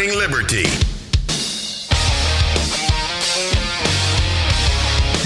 [0.00, 0.64] Morning Liberty.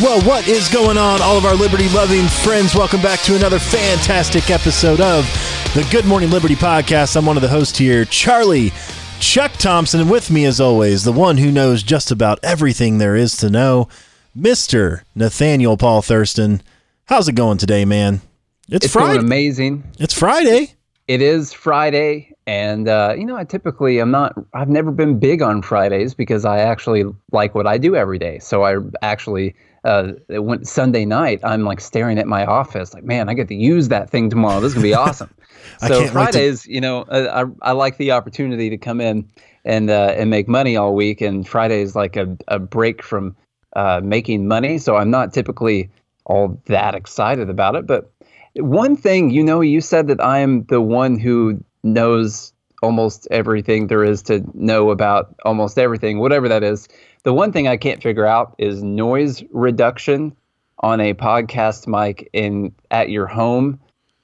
[0.02, 2.74] Well, what is going on, all of our liberty loving friends?
[2.74, 5.26] Welcome back to another fantastic episode of
[5.74, 7.14] the Good Morning Liberty podcast.
[7.16, 8.72] I'm one of the hosts here, Charlie
[9.20, 13.14] Chuck Thompson, and with me, as always, the one who knows just about everything there
[13.14, 13.88] is to know,
[14.36, 15.02] Mr.
[15.14, 16.62] Nathaniel Paul Thurston.
[17.04, 18.22] How's it going today, man?
[18.68, 19.20] It's, it's Friday.
[19.20, 19.84] amazing.
[20.00, 20.74] It's Friday.
[21.06, 24.34] It is Friday, and uh, you know, I typically I'm not.
[24.52, 28.38] I've never been big on Fridays because I actually like what I do every day.
[28.38, 29.54] So I actually
[29.84, 31.40] uh, went Sunday night.
[31.42, 34.60] I'm like staring at my office, like, man, I get to use that thing tomorrow.
[34.60, 35.34] This is gonna be awesome.
[35.78, 36.72] so Fridays, to...
[36.72, 39.28] you know, uh, I I like the opportunity to come in
[39.64, 43.36] and uh, and make money all week, and Friday is like a a break from
[43.74, 44.78] uh, making money.
[44.78, 45.90] So I'm not typically
[46.26, 48.10] all that excited about it, but
[48.56, 53.86] one thing, you know, you said that I am the one who knows almost everything
[53.86, 56.88] there is to know about almost everything, whatever that is.
[57.22, 60.36] The one thing I can't figure out is noise reduction
[60.80, 63.80] on a podcast mic in at your home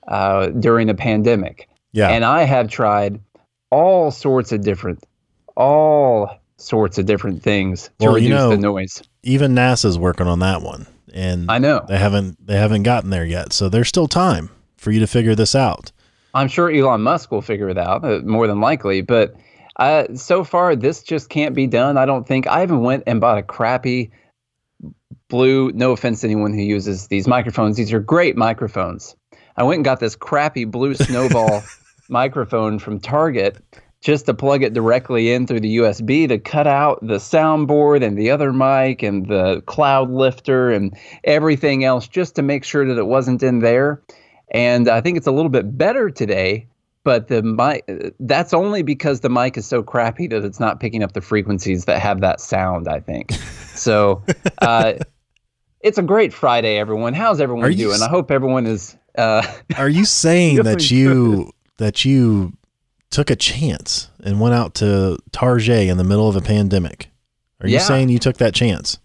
[0.08, 1.69] uh, during the pandemic.
[1.92, 3.20] Yeah, and I have tried
[3.70, 5.05] all sorts of different,
[5.56, 9.03] all sorts of different things to well, reduce you know, the noise.
[9.22, 13.25] Even NASA's working on that one and I know they haven't they haven't gotten there
[13.25, 13.53] yet.
[13.53, 15.92] So there's still time for you to figure this out.
[16.34, 19.34] I'm sure Elon Musk will figure it out uh, more than likely, but
[19.77, 21.97] uh, so far this just can't be done.
[21.97, 24.11] I don't think I even went and bought a crappy
[25.28, 25.72] blue.
[25.72, 29.17] No offense to anyone who uses these microphones; these are great microphones.
[29.56, 31.62] I went and got this crappy blue snowball
[32.09, 33.59] microphone from Target
[34.00, 38.17] just to plug it directly in through the USB to cut out the soundboard and
[38.17, 42.98] the other mic and the cloud lifter and everything else just to make sure that
[42.98, 44.00] it wasn't in there.
[44.53, 46.67] And I think it's a little bit better today,
[47.05, 47.84] but the mic
[48.20, 51.84] that's only because the mic is so crappy that it's not picking up the frequencies
[51.84, 53.33] that have that sound, I think.
[53.71, 54.22] So
[54.60, 54.94] uh,
[55.81, 57.15] it's a great Friday, everyone.
[57.15, 58.03] How's everyone doing?
[58.03, 59.43] I hope everyone is uh,
[59.78, 62.53] Are you saying that you that you
[63.10, 67.10] took a chance and went out to Target in the middle of a pandemic.
[67.60, 67.81] Are you yeah.
[67.81, 68.99] saying you took that chance?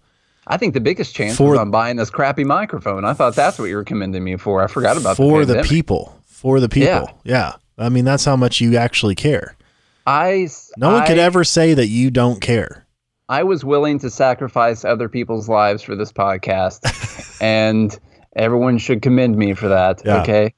[0.47, 3.03] I think the biggest chance for, was on buying this crappy microphone.
[3.03, 4.63] I thought that's what you were commending me for.
[4.63, 6.19] I forgot about for the, the people.
[6.25, 7.09] For the people.
[7.23, 7.23] Yeah.
[7.23, 7.53] yeah.
[7.77, 9.57] I mean, that's how much you actually care.
[10.05, 10.47] I
[10.77, 12.85] no one I, could ever say that you don't care.
[13.27, 17.97] I was willing to sacrifice other people's lives for this podcast, and
[18.35, 20.03] everyone should commend me for that.
[20.05, 20.21] Yeah.
[20.21, 20.53] Okay.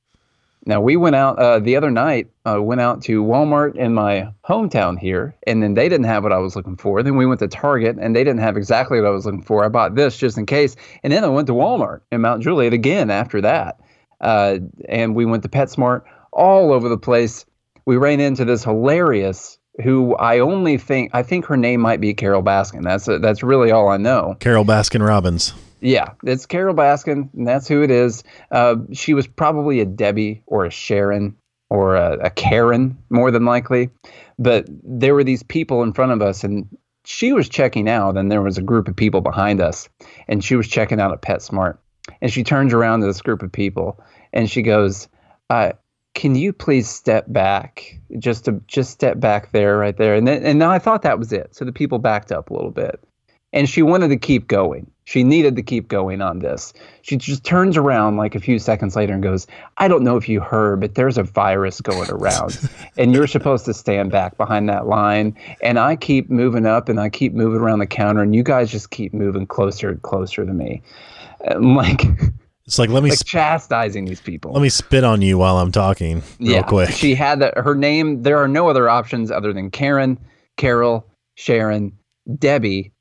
[0.67, 2.27] Now we went out uh, the other night.
[2.45, 6.33] Uh, went out to Walmart in my hometown here, and then they didn't have what
[6.33, 7.01] I was looking for.
[7.01, 9.63] Then we went to Target, and they didn't have exactly what I was looking for.
[9.63, 12.73] I bought this just in case, and then I went to Walmart in Mount Juliet
[12.73, 13.79] again after that,
[14.19, 14.57] uh,
[14.89, 17.45] and we went to PetSmart all over the place.
[17.85, 22.13] We ran into this hilarious who I only think I think her name might be
[22.13, 22.83] Carol Baskin.
[22.83, 24.35] That's a, that's really all I know.
[24.41, 25.53] Carol Baskin Robbins.
[25.79, 28.23] Yeah, it's Carol Baskin, and that's who it is.
[28.51, 31.35] Uh, she was probably a Debbie or a Sharon
[31.69, 33.89] or a, a Karen, more than likely.
[34.39, 36.67] But there were these people in front of us, and
[37.05, 39.87] she was checking out, and there was a group of people behind us,
[40.27, 41.77] and she was checking out at PetSmart.
[42.21, 44.01] And she turns around to this group of people,
[44.33, 45.07] and she goes,
[45.49, 45.73] uh,
[46.13, 50.43] "Can you please step back, just to just step back there, right there?" And then,
[50.43, 51.53] and then I thought that was it.
[51.53, 53.03] So the people backed up a little bit,
[53.51, 54.89] and she wanted to keep going.
[55.07, 56.73] She needed to keep going on this.
[57.01, 59.47] She just turns around like a few seconds later and goes,
[59.77, 62.69] I don't know if you heard, but there's a virus going around.
[62.97, 65.33] and you're supposed to stand back behind that line.
[65.61, 68.69] And I keep moving up and I keep moving around the counter, and you guys
[68.69, 70.81] just keep moving closer and closer to me.
[71.57, 72.03] Like,
[72.65, 74.51] it's like let me like sp- chastising these people.
[74.51, 76.89] Let me spit on you while I'm talking real yeah, quick.
[76.89, 78.23] She had that her name.
[78.23, 80.19] There are no other options other than Karen,
[80.57, 81.93] Carol, Sharon,
[82.37, 82.91] Debbie,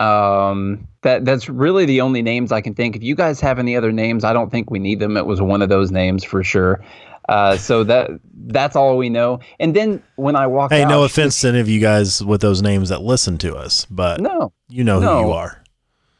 [0.00, 2.96] um, that that's really the only names I can think.
[2.96, 5.16] If you guys have any other names, I don't think we need them.
[5.16, 6.82] It was one of those names for sure.
[7.28, 8.10] Uh, so that
[8.46, 9.38] that's all we know.
[9.60, 12.40] And then when I walk, hey, out, no offense to any of you guys with
[12.40, 15.18] those names that listen to us, but no, you know no.
[15.18, 15.62] who you are.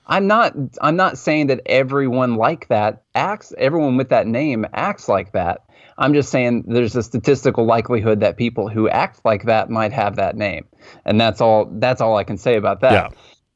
[0.07, 0.55] I'm not.
[0.83, 3.53] I'm not saying that everyone like that acts.
[3.59, 5.65] Everyone with that name acts like that.
[5.99, 10.17] I'm just saying there's a statistical likelihood that people who act like that might have
[10.17, 10.67] that name,
[11.05, 11.69] and that's all.
[11.73, 12.93] That's all I can say about that.
[12.93, 13.09] Yeah.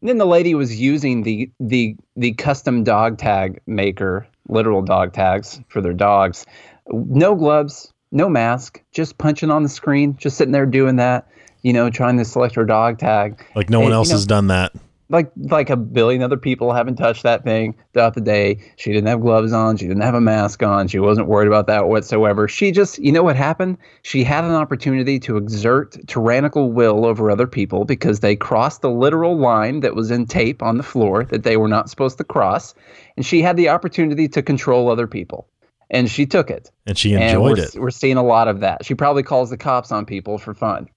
[0.04, 5.14] And then the lady was using the the the custom dog tag maker, literal dog
[5.14, 6.44] tags for their dogs.
[6.92, 11.26] No gloves, no mask, just punching on the screen, just sitting there doing that,
[11.62, 13.42] you know, trying to select her dog tag.
[13.56, 14.74] Like no one and, else you know, has done that.
[15.10, 18.58] Like like a billion other people haven't touched that thing throughout the day.
[18.76, 19.76] She didn't have gloves on.
[19.76, 20.88] She didn't have a mask on.
[20.88, 22.48] She wasn't worried about that whatsoever.
[22.48, 23.76] She just, you know what happened?
[24.02, 28.90] She had an opportunity to exert tyrannical will over other people because they crossed the
[28.90, 32.24] literal line that was in tape on the floor that they were not supposed to
[32.24, 32.74] cross,
[33.16, 35.48] and she had the opportunity to control other people.
[35.90, 36.70] And she took it.
[36.86, 37.74] And she enjoyed we're, it.
[37.74, 38.84] We're seeing a lot of that.
[38.84, 40.88] She probably calls the cops on people for fun.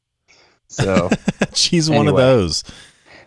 [0.70, 1.10] So
[1.54, 2.64] she's one of those.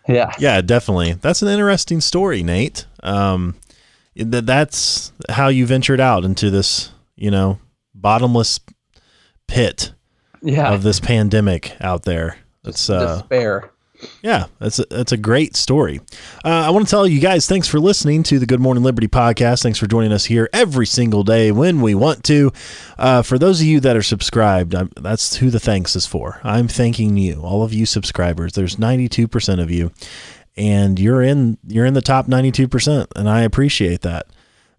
[0.08, 0.32] Yeah.
[0.38, 1.14] Yeah, definitely.
[1.14, 2.87] That's an interesting story, Nate.
[3.02, 3.56] Um,
[4.17, 7.58] that that's how you ventured out into this, you know,
[7.94, 8.61] bottomless
[9.47, 9.93] pit
[10.43, 10.73] Yeah.
[10.73, 12.37] of this pandemic out there.
[12.64, 13.70] That's uh, Despair.
[14.23, 16.00] Yeah, that's a, that's a great story.
[16.44, 19.08] Uh, I want to tell you guys, thanks for listening to the Good Morning Liberty
[19.08, 19.62] podcast.
[19.62, 22.52] Thanks for joining us here every single day when we want to.
[22.99, 26.41] Uh, for those of you that are subscribed, I'm, that's who the thanks is for.
[26.44, 28.52] I'm thanking you, all of you subscribers.
[28.52, 29.93] There's 92% of you,
[30.56, 34.26] and you're in you're in the top 92%, and I appreciate that.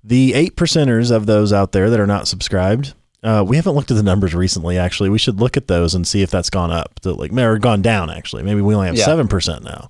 [0.04, 3.92] The eight percenters of those out there that are not subscribed, uh, we haven't looked
[3.92, 4.78] at the numbers recently.
[4.78, 7.58] Actually, we should look at those and see if that's gone up, to like or
[7.60, 8.10] gone down.
[8.10, 9.06] Actually, maybe we only have Yeah.
[9.06, 9.90] seven percent now.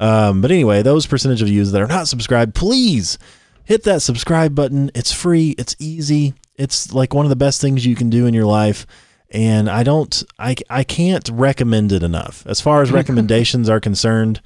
[0.00, 3.18] Um, but anyway, those percentage of you that are not subscribed, please
[3.64, 4.90] hit that subscribe button.
[4.94, 5.54] It's free.
[5.58, 6.34] It's easy.
[6.56, 8.86] It's like one of the best things you can do in your life.
[9.30, 12.44] And I don't, I, I can't recommend it enough.
[12.46, 14.40] As far as recommendations are concerned,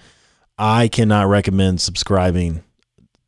[0.59, 2.63] I cannot recommend subscribing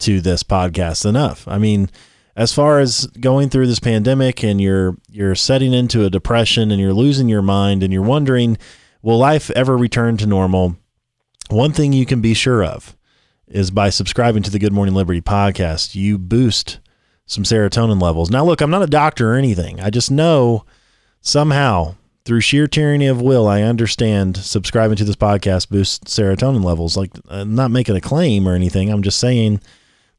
[0.01, 1.49] to this podcast enough.
[1.49, 1.91] I mean,
[2.39, 6.81] as far as going through this pandemic and you're you're setting into a depression and
[6.81, 8.57] you're losing your mind and you're wondering,
[9.03, 10.77] will life ever return to normal?
[11.51, 12.97] One thing you can be sure of
[13.49, 16.79] is by subscribing to the Good Morning Liberty podcast, you boost
[17.27, 18.31] some serotonin levels.
[18.31, 19.81] Now, look, I'm not a doctor or anything.
[19.81, 20.65] I just know
[21.21, 26.97] somehow through sheer tyranny of will, I understand subscribing to this podcast boosts serotonin levels.
[26.97, 28.91] Like, I'm not making a claim or anything.
[28.91, 29.61] I'm just saying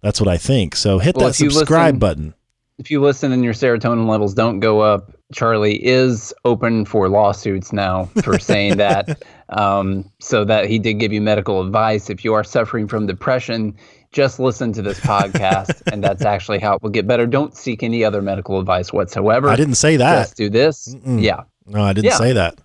[0.02, 0.76] that's what I think.
[0.76, 2.34] So hit Well, that subscribe listen- button.
[2.78, 7.74] If you listen and your serotonin levels don't go up, Charlie is open for lawsuits
[7.74, 9.22] now for saying that.
[9.50, 12.10] Um, so that he did give you medical advice.
[12.10, 13.76] If you are suffering from depression,
[14.14, 17.28] just listen to this podcast, and that's actually how it will get better.
[17.28, 19.50] Don't seek any other medical advice whatsoever.
[19.50, 20.22] I didn't say that.
[20.22, 20.96] Just do this.
[20.96, 21.22] Mm-mm.
[21.22, 21.44] Yeah.
[21.68, 22.16] No, I didn't Yeah.
[22.18, 22.60] say that.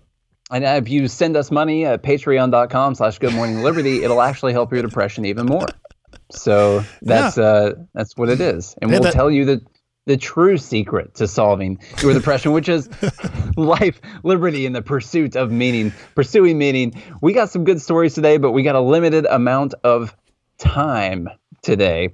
[0.49, 4.71] And if you send us money at patreon.com slash good morning liberty, it'll actually help
[4.71, 5.65] your depression even more.
[6.31, 8.75] So that's uh that's what it is.
[8.81, 9.61] And Yeah, we'll that- tell you the
[10.07, 12.87] the true secret to solving your depression, which is
[13.57, 17.01] life, liberty, and the pursuit of meaning, pursuing meaning.
[17.21, 20.15] We got some good stories today, but we got a limited amount of
[20.59, 21.27] time
[21.63, 22.09] today.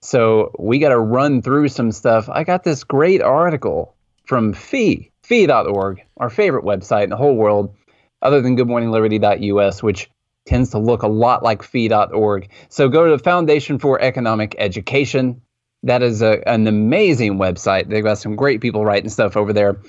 [0.00, 2.28] So we got to run through some stuff.
[2.28, 3.94] I got this great article
[4.26, 7.74] from Fee, fee.org, our favorite website in the whole world,
[8.20, 10.10] other than goodmorningliberty.us, which
[10.46, 12.48] tends to look a lot like fee.org.
[12.68, 15.42] So go to the Foundation for Economic Education.
[15.82, 17.88] That is a, an amazing website.
[17.88, 19.80] They've got some great people writing stuff over there.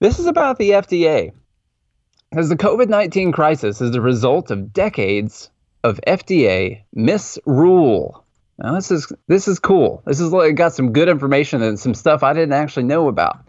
[0.00, 1.32] This is about the FDA.
[2.30, 5.50] Because the COVID 19 crisis is the result of decades
[5.82, 8.24] of FDA misrule.
[8.58, 10.02] Now this is this is cool.
[10.06, 13.46] This is like got some good information and some stuff I didn't actually know about.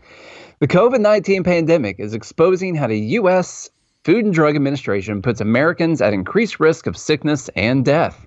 [0.60, 3.72] The COVID-19 pandemic is exposing how the US
[4.04, 8.26] Food and Drug Administration puts Americans at increased risk of sickness and death.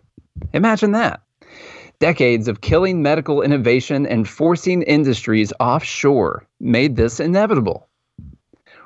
[0.53, 1.21] Imagine that.
[1.99, 7.89] Decades of killing medical innovation and forcing industries offshore made this inevitable.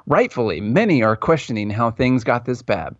[0.06, 2.96] Rightfully, many are questioning how things got this bad.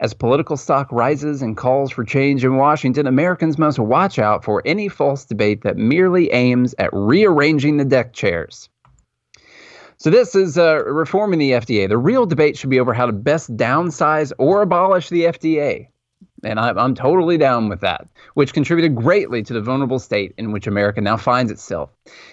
[0.00, 4.62] As political stock rises and calls for change in Washington, Americans must watch out for
[4.64, 8.68] any false debate that merely aims at rearranging the deck chairs.
[10.00, 11.88] So, this is uh, reforming the FDA.
[11.88, 15.88] The real debate should be over how to best downsize or abolish the FDA.
[16.44, 20.52] And I'm, I'm totally down with that, which contributed greatly to the vulnerable state in
[20.52, 21.90] which America now finds itself.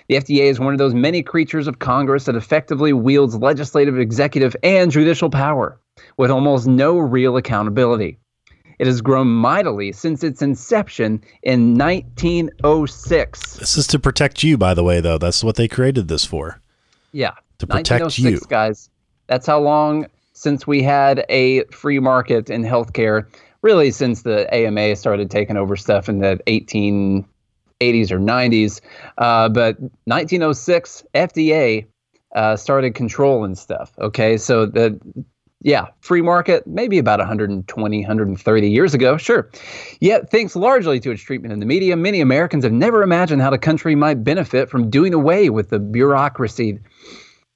[0.10, 4.55] The FDA is one of those many creatures of Congress that effectively wields legislative, executive,
[4.62, 5.79] and judicial power
[6.17, 8.19] with almost no real accountability.
[8.77, 13.57] It has grown mightily since its inception in 1906.
[13.57, 15.17] This is to protect you, by the way, though.
[15.17, 16.60] That's what they created this for.
[17.13, 18.39] Yeah, To protect you.
[18.50, 18.89] guys.
[19.27, 23.25] That's how long since we had a free market in healthcare.
[23.62, 27.25] Really, since the AMA started taking over stuff in the 1880s
[28.12, 28.81] or 90s.
[29.17, 31.88] Uh, but 1906, FDA
[32.35, 33.91] uh, started controlling stuff.
[34.00, 35.00] Okay, so the
[35.65, 39.50] yeah, free market, maybe about 120, 130 years ago, sure.
[40.00, 43.50] Yet, thanks largely to its treatment in the media, many Americans have never imagined how
[43.50, 46.77] the country might benefit from doing away with the bureaucracy.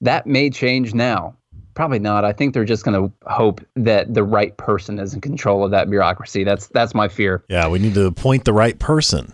[0.00, 1.36] That may change now.
[1.74, 2.24] Probably not.
[2.24, 5.70] I think they're just going to hope that the right person is in control of
[5.70, 6.44] that bureaucracy.
[6.44, 7.44] That's that's my fear.
[7.48, 9.32] Yeah, we need to appoint the right person.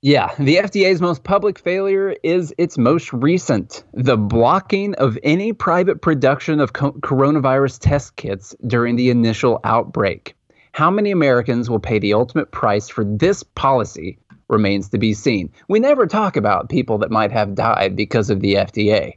[0.00, 6.02] Yeah, the FDA's most public failure is its most recent the blocking of any private
[6.02, 10.36] production of co- coronavirus test kits during the initial outbreak.
[10.72, 15.52] How many Americans will pay the ultimate price for this policy remains to be seen.
[15.68, 19.14] We never talk about people that might have died because of the FDA.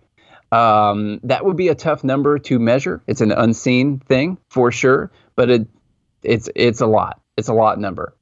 [0.52, 3.02] Um, that would be a tough number to measure.
[3.08, 5.68] It's an unseen thing for sure, but it,
[6.24, 7.22] it's it's a lot.
[7.38, 8.16] It's a lot number.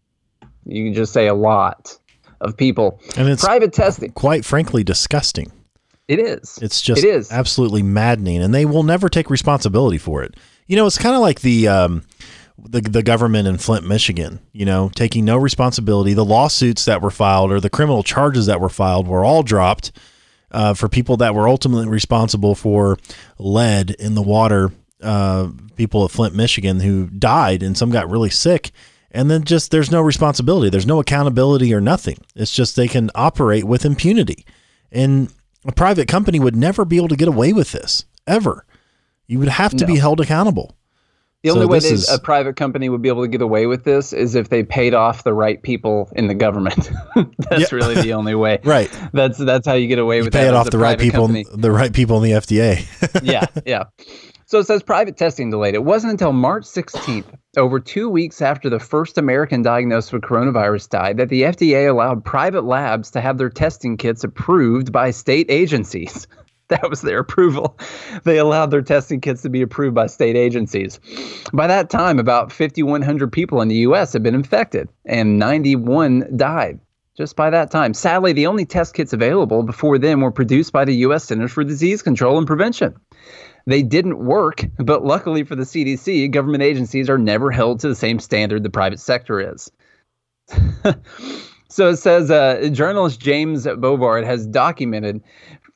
[0.65, 1.97] You can just say a lot
[2.41, 3.01] of people.
[3.17, 4.11] And it's private testing.
[4.11, 5.51] Quite frankly, disgusting.
[6.07, 6.57] It is.
[6.61, 7.31] It's just it is.
[7.31, 10.35] absolutely maddening, and they will never take responsibility for it.
[10.67, 12.03] You know, it's kind of like the um,
[12.57, 14.39] the the government in Flint, Michigan.
[14.51, 16.13] You know, taking no responsibility.
[16.13, 19.91] The lawsuits that were filed or the criminal charges that were filed were all dropped
[20.51, 22.97] uh, for people that were ultimately responsible for
[23.37, 24.71] lead in the water.
[25.01, 28.71] Uh, people at Flint, Michigan, who died, and some got really sick.
[29.11, 30.69] And then just there's no responsibility.
[30.69, 32.17] There's no accountability or nothing.
[32.35, 34.45] It's just they can operate with impunity.
[34.91, 35.33] And
[35.65, 38.65] a private company would never be able to get away with this ever.
[39.25, 39.93] You would have to No.
[39.93, 40.75] be held accountable
[41.43, 43.41] The So only way this they, is- a private company would be able to get
[43.41, 46.91] away with this is if they paid off the right people in the government.
[47.49, 48.59] that's really the only way.
[48.65, 50.49] right That's that's how you get away you with pay that.
[50.49, 51.45] it off the right people company.
[51.55, 53.83] the right people in the fda yeah, yeah.
[54.47, 55.75] So it says private testing delayed.
[55.75, 60.89] It wasn't until March 16th, over two weeks after the first American diagnosed with coronavirus
[60.89, 65.45] died, that the FDA allowed private labs to have their testing kits approved by state
[65.51, 66.25] agencies.
[66.81, 67.79] That was their approval.
[68.25, 70.99] They allowed their testing kits to be approved by state agencies.
[71.51, 74.13] By that time, about 5,100 people in the U.S.
[74.13, 76.79] had been infected, and 91 died
[77.17, 77.93] just by that time.
[77.93, 81.25] Sadly, the only test kits available before then were produced by the U.S.
[81.25, 82.95] Centers for Disease Control and Prevention.
[83.65, 87.95] They didn't work, but luckily for the CDC, government agencies are never held to the
[87.95, 89.69] same standard the private sector is.
[91.69, 95.21] so it says uh, journalist James Bovard has documented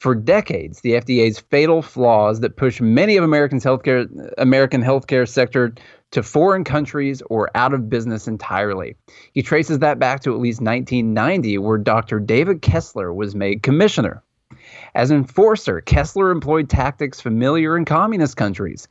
[0.03, 4.05] for decades the FDA's fatal flaws that push many of Americans healthcare
[4.38, 5.74] American healthcare sector
[6.12, 8.98] to foreign countries or out of business entirely.
[9.31, 12.19] He traces that back to at least 1990 where Dr.
[12.19, 14.22] David Kessler was made commissioner.
[14.93, 18.89] As enforcer, Kessler employed tactics familiar in communist countries.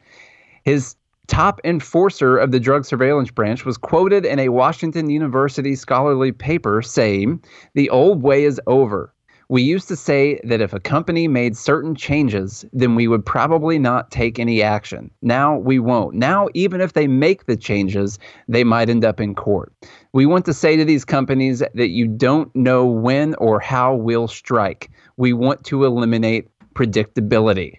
[0.64, 6.32] His top enforcer of the drug surveillance branch was quoted in a Washington University scholarly
[6.32, 9.11] paper saying, The old way is over.
[9.52, 13.78] We used to say that if a company made certain changes, then we would probably
[13.78, 15.10] not take any action.
[15.20, 16.14] Now we won't.
[16.14, 18.18] Now, even if they make the changes,
[18.48, 19.70] they might end up in court.
[20.14, 24.26] We want to say to these companies that you don't know when or how we'll
[24.26, 24.90] strike.
[25.18, 27.74] We want to eliminate predictability.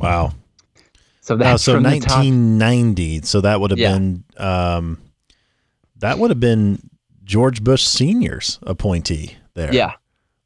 [0.00, 0.32] wow
[1.20, 2.24] So that's so from the top.
[2.24, 3.92] 1990 so that would have Yeah.
[3.98, 4.98] been um,
[5.98, 6.88] that would have been
[7.24, 9.92] george bush senior's appointee there Yeah.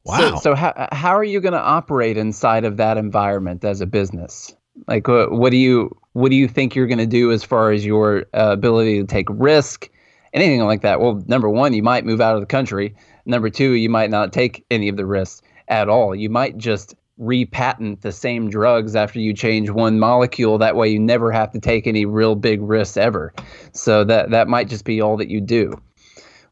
[0.04, 3.80] Wow So, so how how are you going to operate inside of that environment as
[3.80, 4.54] a business?
[4.88, 7.73] Like, what, what do you what do you think you're going to do as far
[7.73, 9.90] as your uh, ability to take risk,
[10.32, 11.00] anything like that?
[11.00, 12.94] Well, number one, you might move out of the country.
[13.25, 16.14] Number two, you might not take any of the risks at all.
[16.14, 20.59] You might just repatent the same drugs after you change one molecule.
[20.59, 23.32] That way, you never have to take any real big risks ever.
[23.73, 25.73] So that that might just be all that you do.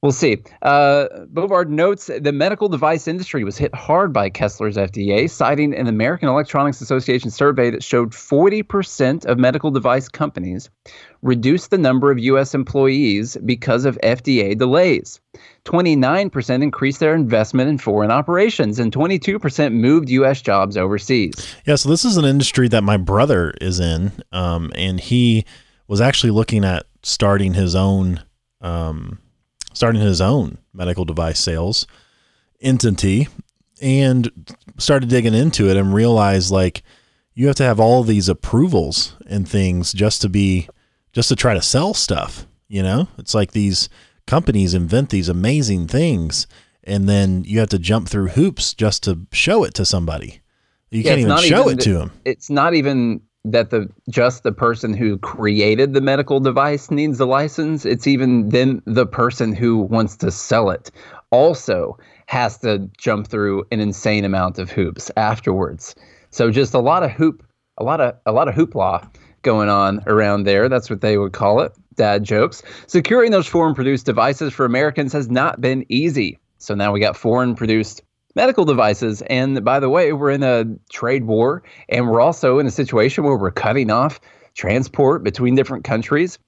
[0.02, 0.42] We'll see.
[0.62, 5.88] Uh, Bovard notes the medical device industry was hit hard by Kessler's FDA, citing an
[5.88, 10.70] American Electronics Association survey that showed 40% of medical device companies
[11.20, 12.54] reduced the number of U.S.
[12.54, 15.20] employees because of FDA delays.
[15.66, 20.40] 29% increased their investment in foreign operations, and 22% moved U.S.
[20.40, 21.34] jobs overseas.
[21.66, 25.44] Yeah, so this is an industry that my brother is in, um, and he
[25.88, 28.22] was actually looking at starting his own,
[28.62, 29.18] um,
[29.72, 31.86] starting his own medical device sales
[32.60, 33.28] entity,
[33.80, 34.30] and
[34.78, 36.82] started digging into it and realized like
[37.34, 40.68] you have to have all these approvals and things just to be,
[41.12, 42.46] just to try to sell stuff.
[42.68, 43.88] You know, it's like these
[44.26, 46.46] companies invent these amazing things,
[46.84, 50.40] and then you have to jump through hoops just to show it to somebody.
[50.90, 52.12] You Yeah, can't even show even it to them.
[52.24, 57.24] it's not even that the just the person who created the medical device needs a
[57.24, 60.90] license it's even then the person who wants to sell it
[61.30, 65.94] also has to jump through an insane amount of hoops afterwards.
[66.30, 67.44] So just a lot of hoop
[67.78, 69.08] a lot of a lot of hoopla
[69.42, 70.68] going on around there.
[70.68, 71.72] That's what they would call it.
[71.96, 72.62] Dad jokes.
[72.86, 76.38] Securing those foreign produced devices for americans has not been easy.
[76.58, 78.02] So now we got foreign produced
[78.34, 79.22] medical devices.
[79.22, 83.24] And by the way, we're in a trade war, and we're also in a situation
[83.24, 84.20] where we're cutting off
[84.54, 86.38] transport between different countries.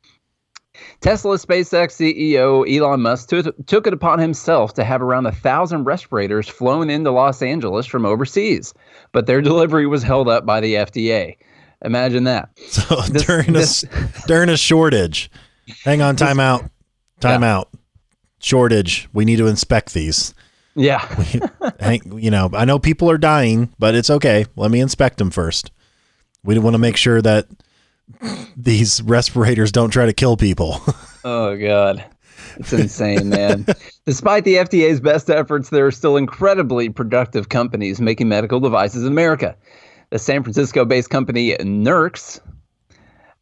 [1.00, 5.84] Tesla SpaceX CEO Elon Musk t- took it upon himself to have around a thousand
[5.84, 8.72] respirators flown into Los Angeles from overseas,
[9.12, 11.36] but their delivery was held up by the FDA.
[11.84, 12.50] Imagine that.
[12.68, 13.88] So this, during this, a
[14.26, 15.30] during a shortage,
[15.84, 16.70] hang on, time out,
[17.20, 17.56] time yeah.
[17.56, 17.68] out,
[18.38, 19.08] shortage.
[19.12, 20.32] We need to inspect these.
[20.74, 21.06] Yeah.
[22.04, 24.46] you know, I know people are dying, but it's okay.
[24.56, 25.70] Let me inspect them first.
[26.44, 27.46] We want to make sure that
[28.56, 30.80] these respirators don't try to kill people.
[31.24, 32.04] oh God.
[32.56, 33.66] It's insane, man.
[34.06, 39.12] Despite the FDA's best efforts, there are still incredibly productive companies making medical devices in
[39.12, 39.56] America.
[40.10, 42.40] The San Francisco based company Nurx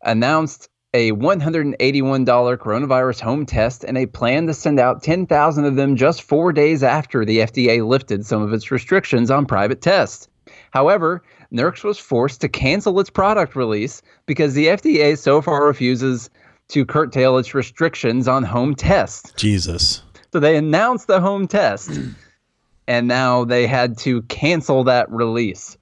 [0.02, 5.94] announced a $181 coronavirus home test and a plan to send out 10,000 of them
[5.94, 10.28] just four days after the FDA lifted some of its restrictions on private tests.
[10.72, 16.28] However, Nurx was forced to cancel its product release because the FDA so far refuses
[16.68, 19.32] to curtail its restrictions on home tests.
[19.36, 20.02] Jesus.
[20.32, 21.90] So they announced the home test,
[22.88, 25.76] and now they had to cancel that release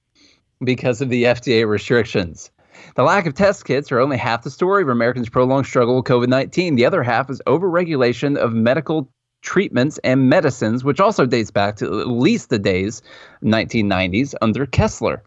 [0.62, 2.50] because of the FDA restrictions.
[2.98, 6.06] The lack of test kits are only half the story of Americans' prolonged struggle with
[6.06, 6.74] COVID 19.
[6.74, 9.08] The other half is overregulation of medical
[9.40, 13.00] treatments and medicines, which also dates back to at least the days
[13.44, 15.22] 1990s under Kessler.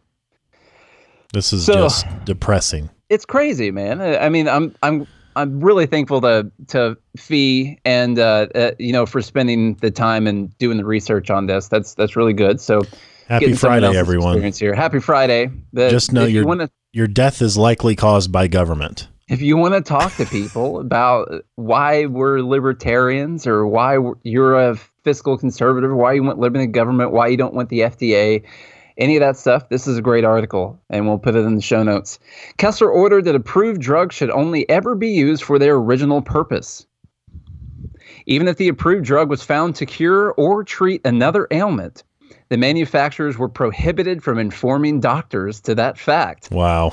[1.31, 2.89] This is so, just depressing.
[3.07, 4.01] It's crazy, man.
[4.01, 9.05] I mean, I'm I'm I'm really thankful to to Fee and uh, uh, you know
[9.05, 11.69] for spending the time and doing the research on this.
[11.69, 12.59] That's that's really good.
[12.59, 12.81] So
[13.29, 14.41] happy Friday, everyone.
[14.51, 14.75] Here.
[14.75, 15.49] Happy Friday.
[15.71, 19.07] The, Just know your you wanna, your death is likely caused by government.
[19.29, 24.75] If you want to talk to people about why we're libertarians or why you're a
[25.03, 28.43] fiscal conservative, why you want limited government, why you don't want the FDA,
[28.97, 31.61] any of that stuff, this is a great article, and we'll put it in the
[31.61, 32.19] show notes.
[32.57, 36.85] Kessler ordered that approved drugs should only ever be used for their original purpose.
[38.25, 42.03] Even if the approved drug was found to cure or treat another ailment,
[42.51, 46.49] the manufacturers were prohibited from informing doctors to that fact.
[46.51, 46.91] Wow.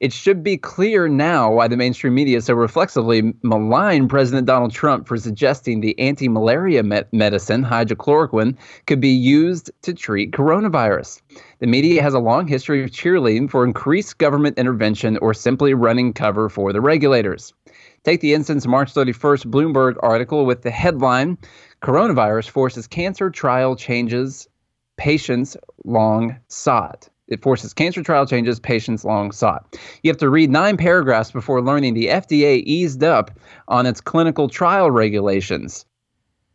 [0.00, 5.06] It should be clear now why the mainstream media so reflexively malign President Donald Trump
[5.06, 11.20] for suggesting the anti malaria medicine, hydrochloroquine, could be used to treat coronavirus.
[11.58, 16.14] The media has a long history of cheerleading for increased government intervention or simply running
[16.14, 17.52] cover for the regulators.
[18.02, 21.36] Take the instance March 31st Bloomberg article with the headline
[21.82, 24.48] Coronavirus forces cancer trial changes
[24.96, 27.08] patients long sought.
[27.28, 29.76] It forces cancer trial changes patients long sought.
[30.02, 33.32] You have to read nine paragraphs before learning the FDA eased up
[33.68, 35.84] on its clinical trial regulations.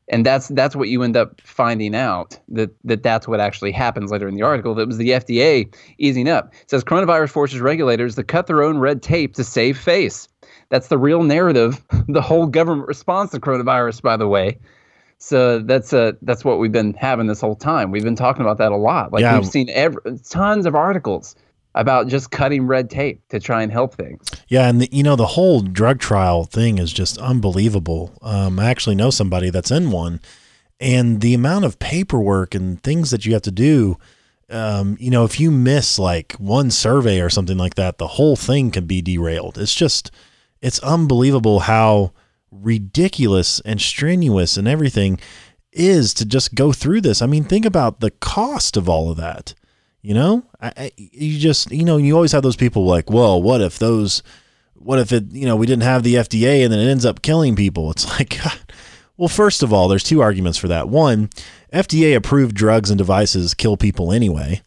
[0.07, 4.11] And that's that's what you end up finding out that, that that's what actually happens
[4.11, 4.75] later in the article.
[4.75, 6.53] That was the FDA easing up.
[6.61, 10.27] It says coronavirus forces regulators to cut their own red tape to save face.
[10.69, 11.83] That's the real narrative.
[12.07, 14.57] The whole government response to coronavirus, by the way,
[15.21, 17.91] so that's uh that's what we've been having this whole time.
[17.91, 19.13] We've been talking about that a lot.
[19.13, 19.37] Like yeah.
[19.37, 21.35] we've seen every, tons of articles
[21.75, 24.29] about just cutting red tape to try and help things.
[24.47, 28.11] Yeah, and the, you know the whole drug trial thing is just unbelievable.
[28.23, 30.21] Um, I actually know somebody that's in one,
[30.79, 33.97] and the amount of paperwork and things that you have to do.
[34.49, 38.35] Um, you know, if you miss like one survey or something like that, the whole
[38.35, 39.57] thing can be derailed.
[39.57, 40.11] It's just,
[40.61, 42.11] it's unbelievable how
[42.51, 45.19] ridiculous and strenuous and everything
[45.71, 47.21] is to just go through this.
[47.21, 49.53] I mean, think about the cost of all of that.
[50.01, 53.41] You know, I, I, you just, you know, you always have those people like, well,
[53.41, 54.23] what if those,
[54.73, 57.21] what if it, you know, we didn't have the FDA and then it ends up
[57.21, 57.91] killing people?
[57.91, 58.73] It's like, God.
[59.15, 60.89] well, first of all, there's two arguments for that.
[60.89, 61.29] One,
[61.71, 64.61] FDA approved drugs and devices kill people anyway.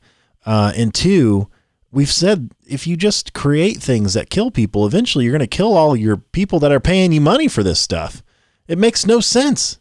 [0.46, 1.48] Uh, and two,
[1.90, 5.76] we've said if you just create things that kill people, eventually you're going to kill
[5.76, 8.22] all your people that are paying you money for this stuff.
[8.66, 9.78] It makes no sense.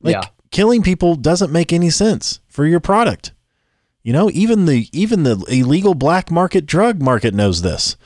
[0.00, 0.28] Like yeah.
[0.50, 3.32] killing people doesn't make any sense for your product.
[4.02, 7.96] You know, even the even the illegal black market drug market knows this.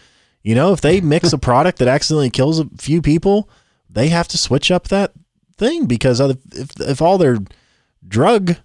[0.42, 3.50] You know, if they mix a product that accidentally kills a few people,
[3.88, 5.12] they have to switch up that
[5.58, 7.38] thing because if if all their
[8.06, 8.56] drug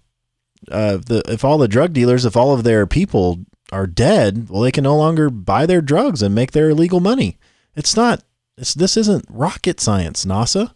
[0.71, 3.39] uh, the if all the drug dealers, if all of their people
[3.71, 7.37] are dead, well, they can no longer buy their drugs and make their illegal money.
[7.75, 8.23] It's not.
[8.57, 10.73] It's this isn't rocket science, NASA.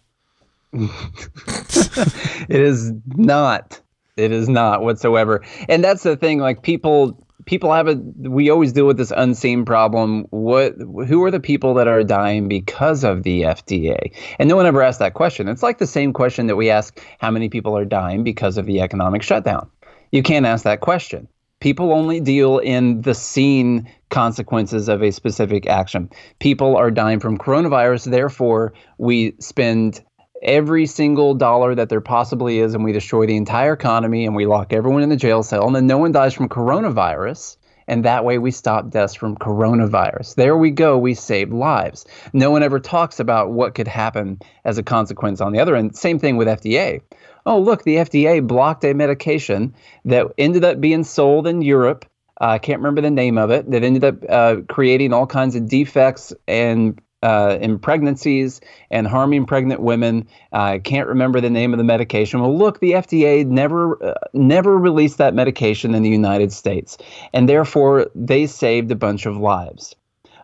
[0.73, 3.80] it is not.
[4.17, 5.43] It is not whatsoever.
[5.69, 6.39] And that's the thing.
[6.39, 7.95] Like people, people have a.
[7.95, 10.25] We always deal with this unseen problem.
[10.32, 10.73] What?
[11.08, 14.13] Who are the people that are dying because of the FDA?
[14.38, 15.47] And no one ever asked that question.
[15.47, 18.65] It's like the same question that we ask: How many people are dying because of
[18.65, 19.69] the economic shutdown?
[20.12, 25.67] You can't ask that question people only deal in the seen consequences of a specific
[25.67, 26.10] action.
[26.39, 30.04] People are dying from coronavirus, therefore, we spend
[30.41, 34.45] every single dollar that there possibly is and we destroy the entire economy and we
[34.45, 37.58] lock everyone in the jail cell and then no one dies from coronavirus
[37.89, 40.36] and that way we stop deaths from coronavirus.
[40.36, 42.06] There we go, we saved lives.
[42.34, 45.98] No one ever talks about what could happen as a consequence on the other end.
[45.98, 47.02] Same thing with FDA.
[47.45, 49.73] Oh, look, the FDA blocked a medication
[50.06, 52.06] that ended up being sold in Europe.
[52.41, 53.69] Uh, I can't remember the name of it.
[53.71, 59.45] That ended up uh, creating all kinds of defects and uh, in pregnancies and harming
[59.45, 60.28] pregnant women.
[60.54, 62.39] I uh, can't remember the name of the medication.
[62.39, 66.97] Well, look, the FDA never uh, never released that medication in the United States,
[67.34, 69.95] and therefore they saved a bunch of lives.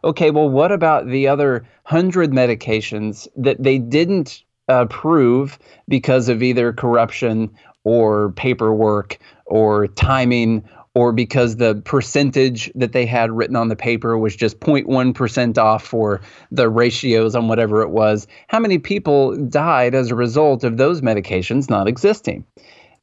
[0.03, 6.73] Okay, well, what about the other hundred medications that they didn't approve because of either
[6.73, 7.49] corruption
[7.84, 10.63] or paperwork or timing
[10.95, 15.86] or because the percentage that they had written on the paper was just 0.1% off
[15.86, 18.28] for the ratios on whatever it was.
[18.47, 22.45] How many people died as a result of those medications not existing?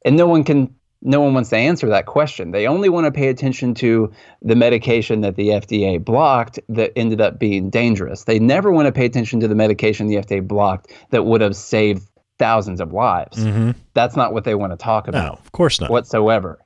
[0.03, 2.51] And no one can no one wants to answer that question.
[2.51, 4.11] They only want to pay attention to
[4.41, 8.23] the medication that the FDA blocked that ended up being dangerous.
[8.23, 11.57] They never want to pay attention to the medication the FDA blocked that would have
[11.57, 12.07] saved
[12.39, 13.37] thousands of lives.
[13.37, 13.71] Mm-hmm.
[13.93, 15.25] That's not what they want to talk about.
[15.25, 15.89] No, of course not.
[15.89, 16.59] Whatsoever.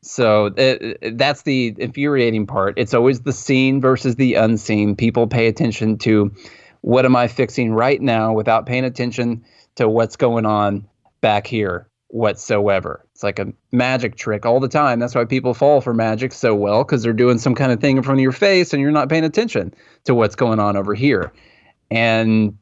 [0.00, 2.74] So it, that's the infuriating part.
[2.78, 4.96] It's always the seen versus the unseen.
[4.96, 6.34] People pay attention to
[6.80, 9.44] what am I fixing right now without paying attention
[9.76, 10.88] to what's going on
[11.20, 13.04] back here whatsoever.
[13.12, 15.00] It's like a magic trick all the time.
[15.00, 17.96] That's why people fall for magic so well because they're doing some kind of thing
[17.96, 19.74] in front of your face and you're not paying attention
[20.04, 21.32] to what's going on over here.
[21.90, 22.56] And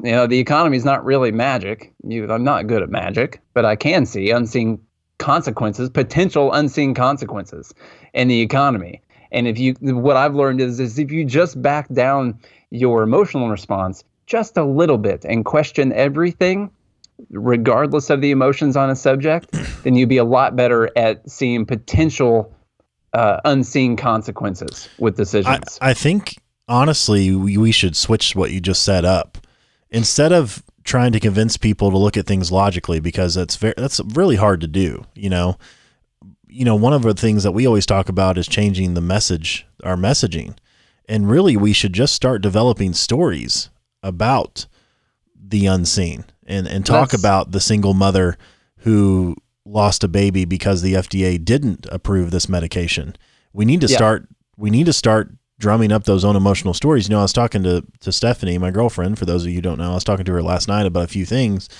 [0.00, 1.92] you know, the economy is not really magic.
[2.04, 4.80] You, I'm not good at magic, but I can see unseen
[5.18, 7.74] consequences, potential unseen consequences
[8.12, 9.02] in the economy.
[9.32, 12.38] And if you, what I've learned is, is if you just back down
[12.70, 16.70] your emotional response just a little bit and question everything,
[17.30, 21.64] regardless of the emotions on a subject, then you'd be a lot better at seeing
[21.66, 22.54] potential
[23.12, 25.78] uh, unseen consequences with decisions.
[25.80, 26.36] I, I think
[26.68, 29.38] honestly, we, we should switch what you just set up.
[29.90, 34.00] Instead of trying to convince people to look at things logically because that's very that's
[34.14, 35.56] really hard to do you know
[36.46, 39.66] you know one of the things that we always talk about is changing the message
[39.82, 40.54] our messaging
[41.08, 43.70] and really we should just start developing stories
[44.02, 44.66] about
[45.34, 48.36] the unseen and and talk that's, about the single mother
[48.78, 53.16] who lost a baby because the FDA didn't approve this medication
[53.54, 53.96] we need to yeah.
[53.96, 54.28] start
[54.58, 57.08] we need to start drumming up those own emotional stories.
[57.08, 59.18] You know, I was talking to to Stephanie, my girlfriend.
[59.18, 61.04] For those of you who don't know, I was talking to her last night about
[61.04, 61.70] a few things,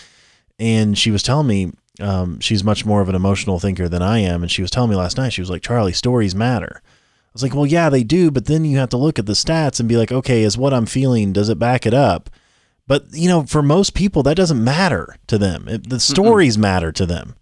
[0.58, 4.20] and she was telling me um, she's much more of an emotional thinker than I
[4.20, 4.42] am.
[4.42, 6.80] And she was telling me last night, she was like, Charlie, stories matter.
[6.84, 9.32] I was like, well, yeah, they do, but then you have to look at the
[9.32, 12.30] stats and be like, okay, is what I'm feeling does it back it up?
[12.86, 15.68] But you know, for most people, that doesn't matter to them.
[15.68, 16.62] It, the stories Mm-mm.
[16.62, 17.34] matter to them,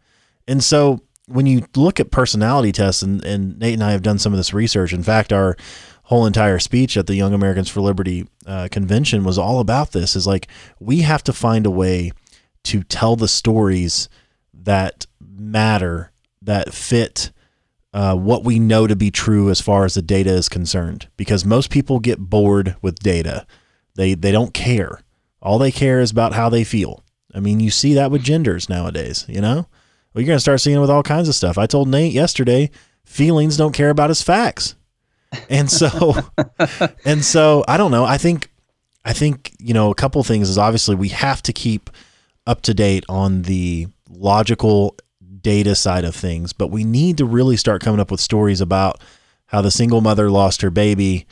[0.46, 4.18] and so when you look at personality tests, and, and Nate and I have done
[4.18, 4.92] some of this research.
[4.92, 5.57] In fact, our
[6.05, 10.16] whole entire speech at the Young Americans for Liberty uh, convention was all about this
[10.16, 10.48] is like
[10.81, 12.12] we have to find a way
[12.64, 14.09] to tell the stories
[14.52, 17.33] that matter that fit
[17.94, 21.44] uh, what we know to be true as far as the data is concerned because
[21.44, 23.46] most people get bored with data
[23.94, 25.00] they they don't care
[25.42, 27.02] all they care is about how they feel
[27.35, 29.66] i mean you see that with genders nowadays you know
[30.14, 32.12] well, you're going to start seeing it with all kinds of stuff i told nate
[32.12, 32.70] yesterday
[33.05, 34.76] feelings don't care about his facts
[35.48, 36.14] and so,
[37.05, 38.05] and so I don't know.
[38.05, 38.50] I think,
[39.05, 41.90] I think, you know, a couple things is obviously we have to keep
[42.46, 44.96] up to date on the logical
[45.40, 49.02] data side of things, but we need to really start coming up with stories about
[49.46, 51.26] how the single mother lost her baby.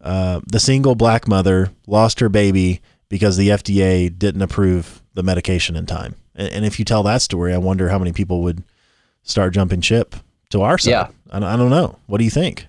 [0.00, 5.76] Uh, the single black mother lost her baby because the FDA didn't approve the medication
[5.76, 6.14] in time.
[6.34, 8.62] And, and if you tell that story, I wonder how many people would
[9.22, 10.16] start jumping ship
[10.50, 10.90] to our side.
[10.90, 11.08] Yeah.
[11.30, 11.98] I, I don't know.
[12.06, 12.66] What do you think?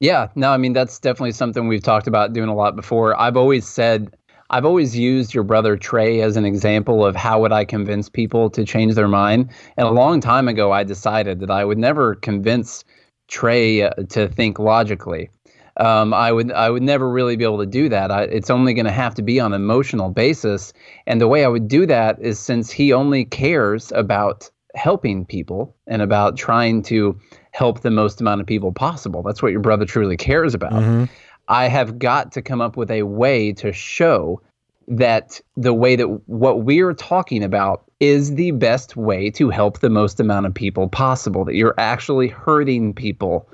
[0.00, 3.18] Yeah, no, I mean that's definitely something we've talked about doing a lot before.
[3.20, 4.16] I've always said
[4.48, 8.50] I've always used your brother Trey as an example of how would I convince people
[8.50, 9.50] to change their mind.
[9.76, 12.82] And a long time ago I decided that I would never convince
[13.28, 15.30] Trey uh, to think logically.
[15.80, 18.10] Um, I would I would never really be able to do that.
[18.10, 20.72] I, it's only going to have to be on an emotional basis.
[21.06, 25.74] And the way I would do that is since he only cares about helping people
[25.86, 27.18] and about trying to
[27.52, 29.22] help the most amount of people possible.
[29.22, 30.72] That's what your brother truly cares about.
[30.72, 31.04] Mm-hmm.
[31.48, 34.40] I have got to come up with a way to show
[34.86, 39.90] that the way that what we're talking about is the best way to help the
[39.90, 43.48] most amount of people possible, that you're actually hurting people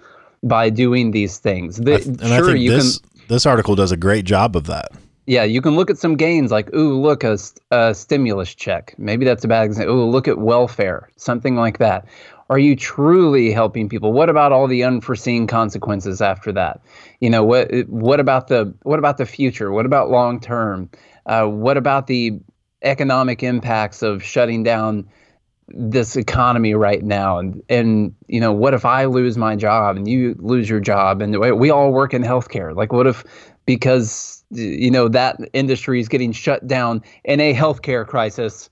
[0.49, 1.77] by doing these things.
[1.77, 4.93] The, and sure, I think this can, this article does a great job of that.
[5.27, 7.37] Yeah, you can look at some gains like, ooh, look, a,
[7.73, 8.95] a stimulus check.
[8.97, 9.97] Maybe that's a bad example.
[9.97, 12.07] Ooh, look at welfare, something like that.
[12.49, 14.13] Are you truly helping people?
[14.13, 16.81] What about all the unforeseen consequences after that?
[17.19, 19.73] You know, what what about the what about the future?
[19.73, 20.89] What about long term?
[21.27, 22.39] Uh, what about the
[22.83, 25.09] economic impacts of shutting down
[25.69, 27.39] this economy right now.
[27.39, 31.23] And and you know what if i lose my job and you lose your job?
[31.23, 32.75] And we all work in healthcare.
[32.75, 33.25] Like what if
[33.67, 38.71] because you know that industry is getting shut down in a healthcare crisis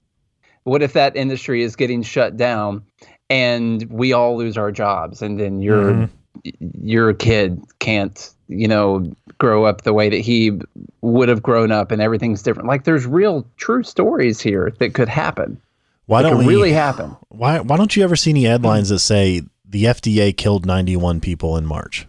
[0.65, 2.83] what if that industry is getting shut down
[3.31, 5.23] and we all lose our jobs?
[5.23, 6.87] And then your mm-hmm.
[6.87, 9.05] your kid can't you know
[9.39, 10.59] grow up the way that he
[11.03, 12.69] would have grown up and everything's different.
[12.69, 15.61] Like there's real true stories here that could happen
[16.07, 17.17] why it don't we really happen?
[17.29, 21.57] Why why don't you ever see any headlines that say the FDA killed 91 people
[21.57, 22.07] in March?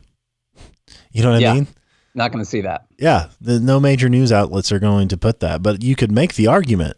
[1.12, 1.68] You know what yeah, I mean?
[2.14, 2.86] Not going to see that.
[2.98, 6.36] Yeah, the, no major news outlets are going to put that, but you could make
[6.36, 6.98] the argument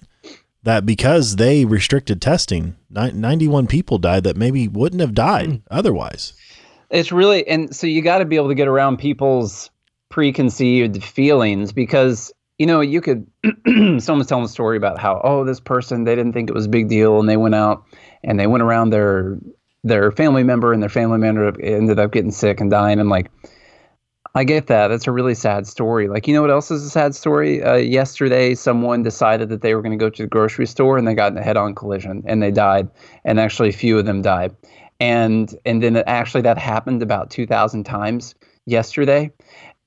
[0.63, 5.61] that because they restricted testing, 91 people died that maybe wouldn't have died mm.
[5.71, 6.33] otherwise.
[6.89, 9.69] It's really and so you got to be able to get around people's
[10.09, 13.27] preconceived feelings because you know, you could
[13.99, 16.69] someone's telling a story about how oh this person they didn't think it was a
[16.69, 17.83] big deal and they went out
[18.23, 19.37] and they went around their
[19.83, 23.31] their family member and their family member ended up getting sick and dying and like
[24.35, 24.89] I get that.
[24.89, 26.07] That's a really sad story.
[26.07, 27.63] Like, you know what else is a sad story?
[27.63, 31.07] Uh, yesterday, someone decided that they were going to go to the grocery store and
[31.07, 32.87] they got in a head-on collision and they died.
[33.25, 34.55] And actually, a few of them died.
[34.99, 38.35] And and then actually that happened about two thousand times
[38.67, 39.31] yesterday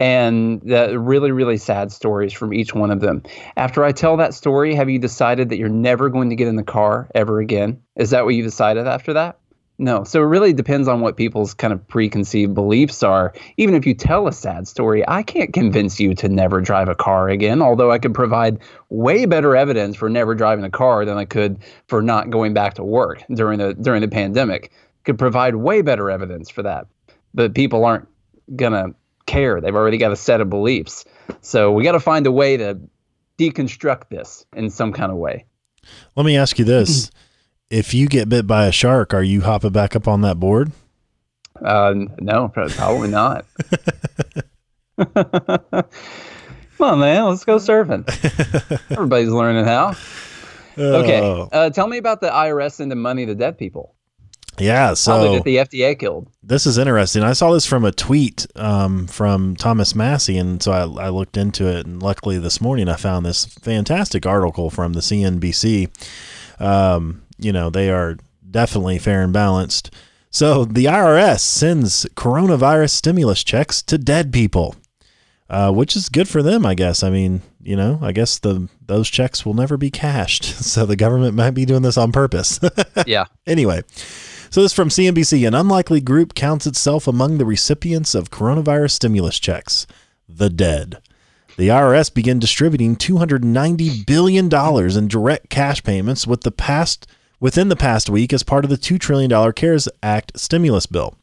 [0.01, 3.23] and the really really sad stories from each one of them.
[3.57, 6.57] After i tell that story have you decided that you're never going to get in
[6.57, 7.81] the car ever again?
[7.97, 9.38] Is that what you decided after that?
[9.79, 10.05] No.
[10.05, 13.33] So it really depends on what people's kind of preconceived beliefs are.
[13.57, 16.95] Even if you tell a sad story i can't convince you to never drive a
[16.95, 21.19] car again although i could provide way better evidence for never driving a car than
[21.19, 24.73] i could for not going back to work during the during the pandemic.
[25.05, 26.87] Could provide way better evidence for that.
[27.33, 28.07] But people aren't
[28.55, 28.95] gonna
[29.27, 29.61] care.
[29.61, 31.05] They've already got a set of beliefs.
[31.41, 32.79] So we got to find a way to
[33.39, 35.47] deconstruct this in some kind of way.
[36.17, 37.11] Let me ask you this.
[37.71, 40.73] if you get bit by a shark, are you hopping back up on that board?
[41.63, 43.45] Uh, no, probably not.
[44.99, 45.85] Come
[46.81, 48.09] on, man, let's go surfing.
[48.91, 49.95] Everybody's learning how.
[50.79, 51.49] Okay, oh.
[51.53, 53.95] uh, tell me about the IRS sending money to dead people.
[54.61, 56.29] Yeah, so that the FDA killed.
[56.42, 57.23] This is interesting.
[57.23, 61.37] I saw this from a tweet um, from Thomas Massie, and so I, I, looked
[61.37, 61.87] into it.
[61.87, 65.88] And luckily, this morning I found this fantastic article from the CNBC.
[66.61, 68.18] Um, you know, they are
[68.51, 69.94] definitely fair and balanced.
[70.31, 74.77] So the IRS sends coronavirus stimulus checks to dead people,
[75.49, 77.03] uh, which is good for them, I guess.
[77.03, 80.96] I mean, you know, I guess the those checks will never be cashed, so the
[80.96, 82.61] government might be doing this on purpose.
[83.07, 83.25] yeah.
[83.46, 83.83] Anyway.
[84.53, 85.47] So this from CNBC.
[85.47, 89.87] An unlikely group counts itself among the recipients of coronavirus stimulus checks.
[90.29, 91.01] The dead.
[91.57, 97.07] The IRS began distributing $290 billion in direct cash payments with the past
[97.39, 101.15] within the past week as part of the $2 trillion CARES Act stimulus bill.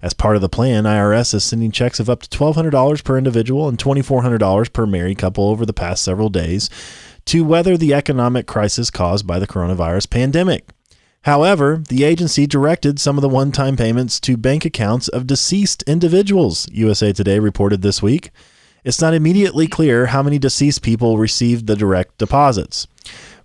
[0.00, 3.68] As part of the plan, IRS is sending checks of up to $1,200 per individual
[3.68, 6.70] and $2,400 per married couple over the past several days
[7.26, 10.70] to weather the economic crisis caused by the coronavirus pandemic.
[11.22, 15.82] However, the agency directed some of the one time payments to bank accounts of deceased
[15.84, 18.30] individuals, USA Today reported this week.
[18.84, 22.88] It's not immediately clear how many deceased people received the direct deposits.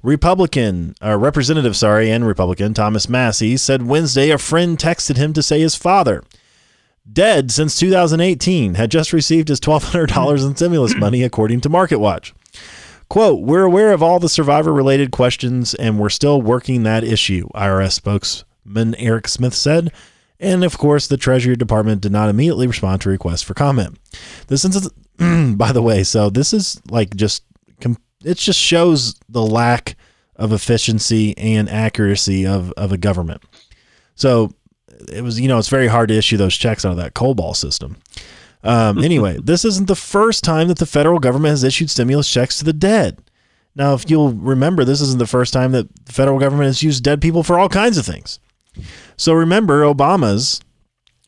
[0.02, 5.44] Republican, uh, Representative, sorry, and Republican Thomas Massie said Wednesday a friend texted him to
[5.44, 6.24] say his father,
[7.12, 12.32] dead since 2018, had just received his $1,200 in stimulus money, according to MarketWatch.
[13.10, 17.48] Quote, we're aware of all the survivor related questions and we're still working that issue,
[17.56, 19.91] IRS spokesman Eric Smith said.
[20.39, 23.98] And of course, the Treasury Department did not immediately respond to requests for comment.
[24.48, 24.89] This is,
[25.56, 27.43] by the way, so this is like just,
[28.24, 29.96] it just shows the lack
[30.36, 33.41] of efficiency and accuracy of, of a government.
[34.15, 34.52] So
[35.12, 37.56] it was, you know, it's very hard to issue those checks out of that COBOL
[37.56, 37.98] system.
[38.63, 42.58] Um, anyway, this isn't the first time that the federal government has issued stimulus checks
[42.60, 43.22] to the dead.
[43.76, 47.04] Now, if you'll remember, this isn't the first time that the federal government has used
[47.04, 48.39] dead people for all kinds of things.
[49.17, 50.62] So remember Obama's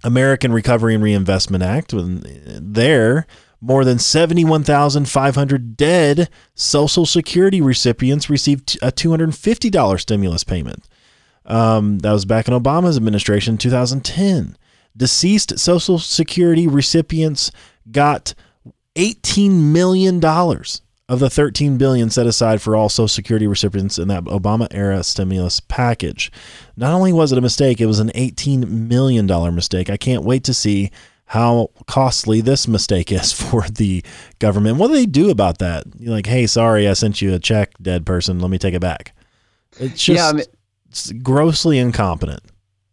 [0.04, 1.94] American Recovery and Reinvestment Act.
[1.94, 2.24] When
[2.60, 3.28] there,
[3.62, 10.88] more than 71,500 dead Social Security recipients received a $250 stimulus payment.
[11.46, 14.56] Um, that was back in Obama's administration, in 2010.
[14.96, 17.52] Deceased Social Security recipients
[17.92, 18.34] got
[18.96, 20.24] $18 million
[21.10, 25.04] of the 13 billion set aside for all social security recipients in that Obama era
[25.04, 26.32] stimulus package.
[26.78, 29.90] Not only was it a mistake, it was an 18 million dollar mistake.
[29.90, 30.92] I can't wait to see
[31.26, 34.04] how costly this mistake is for the
[34.38, 34.78] government.
[34.78, 35.86] What do they do about that?
[35.98, 38.40] You're like, "Hey, sorry, I sent you a check, dead person.
[38.40, 39.16] Let me take it back."
[39.80, 40.46] It's just yeah, I mean,
[40.90, 42.42] it's grossly incompetent.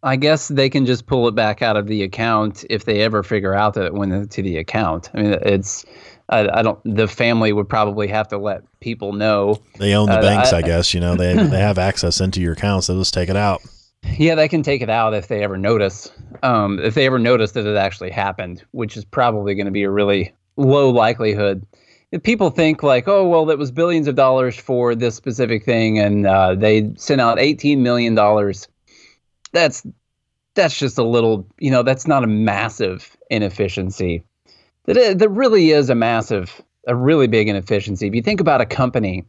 [0.03, 3.23] I guess they can just pull it back out of the account if they ever
[3.23, 5.09] figure out that it went into the account.
[5.13, 5.85] I mean, it's
[6.29, 6.79] I, I don't.
[6.83, 9.61] The family would probably have to let people know.
[9.79, 10.93] They own the uh, banks, I, I, guess.
[10.93, 12.87] You know, they they have access into your accounts.
[12.87, 13.61] They'll just take it out.
[14.17, 16.11] Yeah, they can take it out if they ever notice.
[16.43, 19.83] Um, if they ever notice that it actually happened, which is probably going to be
[19.83, 21.65] a really low likelihood.
[22.11, 25.97] If people think like, oh well, that was billions of dollars for this specific thing,
[25.97, 28.67] and uh, they sent out eighteen million dollars
[29.57, 29.85] that's
[30.55, 34.23] that's just a little, you know, that's not a massive inefficiency.
[34.85, 38.07] That uh, that really is a massive, a really big inefficiency.
[38.07, 39.25] If you think about a company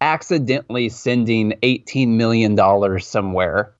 [0.00, 3.74] accidentally sending eighteen million dollars somewhere,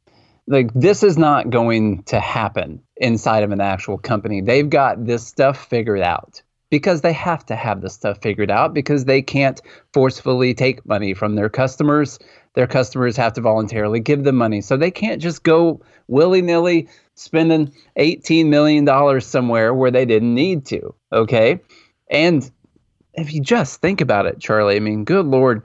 [0.47, 4.41] like this is not going to happen inside of an actual company.
[4.41, 8.73] They've got this stuff figured out because they have to have this stuff figured out
[8.73, 9.61] because they can't
[9.93, 12.19] forcefully take money from their customers
[12.55, 14.61] their customers have to voluntarily give them money.
[14.61, 20.67] So they can't just go willy nilly spending $18 million somewhere where they didn't need
[20.67, 20.95] to.
[21.13, 21.61] Okay.
[22.11, 22.49] And
[23.15, 25.63] if you just think about it, Charlie, I mean, good Lord,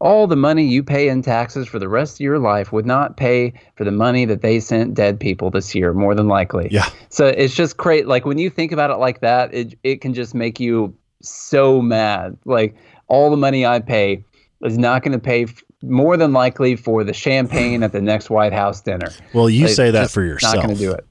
[0.00, 3.18] all the money you pay in taxes for the rest of your life would not
[3.18, 6.68] pay for the money that they sent dead people this year, more than likely.
[6.70, 6.88] Yeah.
[7.10, 8.06] So it's just great.
[8.06, 11.82] Like when you think about it like that, it, it can just make you so
[11.82, 12.38] mad.
[12.46, 12.74] Like
[13.08, 14.24] all the money I pay
[14.62, 15.46] is not going to pay
[15.82, 19.10] more than likely for the champagne at the next White House dinner.
[19.32, 20.56] Well, you say that for yourself.
[20.56, 21.06] Not going to do it.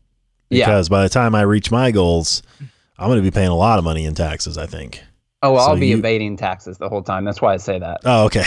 [0.49, 0.91] Because yeah.
[0.91, 2.41] by the time I reach my goals,
[2.97, 5.01] I'm going to be paying a lot of money in taxes, I think.
[5.41, 7.23] Oh, well, so I'll be you, evading taxes the whole time.
[7.23, 8.01] That's why I say that.
[8.03, 8.43] Oh, okay.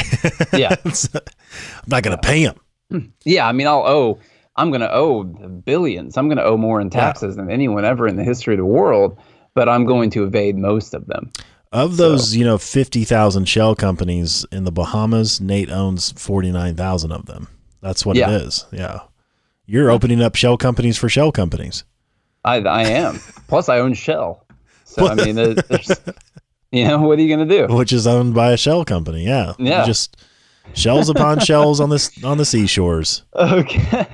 [0.53, 0.75] yeah.
[0.85, 2.57] Uh, I'm not going to pay them.
[2.91, 3.07] Hmm.
[3.25, 3.47] Yeah.
[3.47, 4.19] I mean, I'll owe,
[4.57, 6.17] I'm going to owe billions.
[6.17, 7.43] I'm going to owe more in taxes yeah.
[7.43, 9.19] than anyone ever in the history of the world,
[9.55, 11.31] but I'm going to evade most of them.
[11.73, 12.37] Of those, so.
[12.37, 17.49] you know, 50,000 shell companies in the Bahamas, Nate owns 49,000 of them.
[17.81, 18.31] That's what yeah.
[18.31, 18.67] it is.
[18.71, 19.01] Yeah.
[19.67, 21.85] You're opening up shell companies for shell companies.
[22.45, 23.15] I, I am.
[23.49, 24.45] Plus, I own Shell.
[24.85, 25.57] So, I mean, there's,
[26.73, 27.75] you know, what are you going to do?
[27.75, 29.25] Which is owned by a shell company.
[29.25, 29.55] Yeah.
[29.59, 29.81] Yeah.
[29.81, 30.17] You just
[30.75, 33.23] shells upon shells on this on the seashores.
[33.35, 34.07] Okay.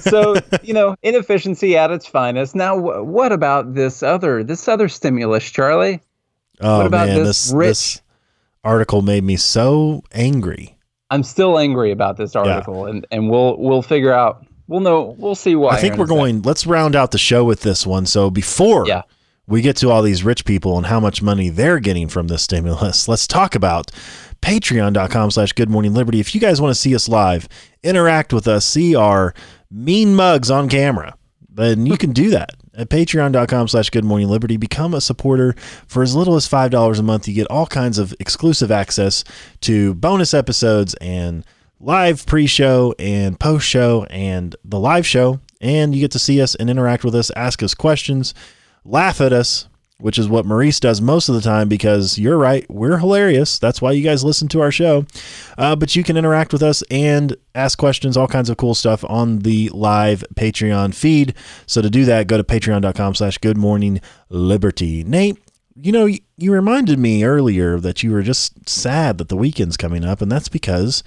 [0.00, 2.54] so you know inefficiency at its finest.
[2.54, 6.00] Now, what about this other this other stimulus, Charlie?
[6.60, 8.02] Oh what about man, this, this, this
[8.62, 10.76] article made me so angry.
[11.10, 12.90] I'm still angry about this article, yeah.
[12.90, 14.46] and and we'll we'll figure out.
[14.66, 15.14] We'll know.
[15.18, 15.74] We'll see why.
[15.74, 16.42] I think we're going.
[16.42, 18.06] Let's round out the show with this one.
[18.06, 19.02] So before yeah.
[19.46, 22.42] we get to all these rich people and how much money they're getting from this
[22.42, 23.90] stimulus, let's talk about
[24.40, 26.18] patreon.com slash good morning liberty.
[26.18, 27.46] If you guys want to see us live,
[27.82, 29.34] interact with us, see our
[29.70, 31.14] mean mugs on camera,
[31.48, 35.54] then you can do that at patreon.com slash good morning liberty become a supporter.
[35.86, 39.24] For as little as $5 a month you get all kinds of exclusive access
[39.62, 41.44] to bonus episodes and
[41.80, 45.40] live pre-show and post-show and the live show.
[45.60, 48.34] And you get to see us and interact with us ask us questions
[48.84, 49.68] laugh at us
[50.04, 53.58] which is what Maurice does most of the time because you're right, we're hilarious.
[53.58, 55.06] That's why you guys listen to our show.
[55.56, 59.02] Uh, but you can interact with us and ask questions, all kinds of cool stuff
[59.08, 61.32] on the live Patreon feed.
[61.64, 65.04] So to do that, go to patreon.com slash good morning liberty.
[65.04, 65.38] Nate,
[65.74, 69.78] you know, you, you reminded me earlier that you were just sad that the weekend's
[69.78, 71.02] coming up, and that's because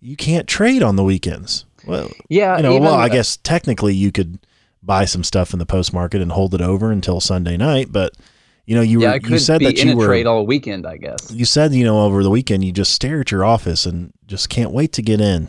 [0.00, 1.64] you can't trade on the weekends.
[1.86, 4.38] Well, yeah, you know, well, I guess technically you could
[4.82, 7.90] buy some stuff in the post market and hold it over until Sunday night.
[7.90, 8.12] But
[8.66, 10.86] you know, you yeah, were you said that you were trade all weekend.
[10.86, 13.86] I guess you said you know over the weekend you just stare at your office
[13.86, 15.48] and just can't wait to get in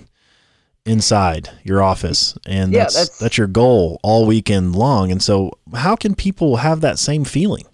[0.86, 5.12] inside your office, and yeah, that's, that's that's your goal all weekend long.
[5.12, 7.66] And so, how can people have that same feeling?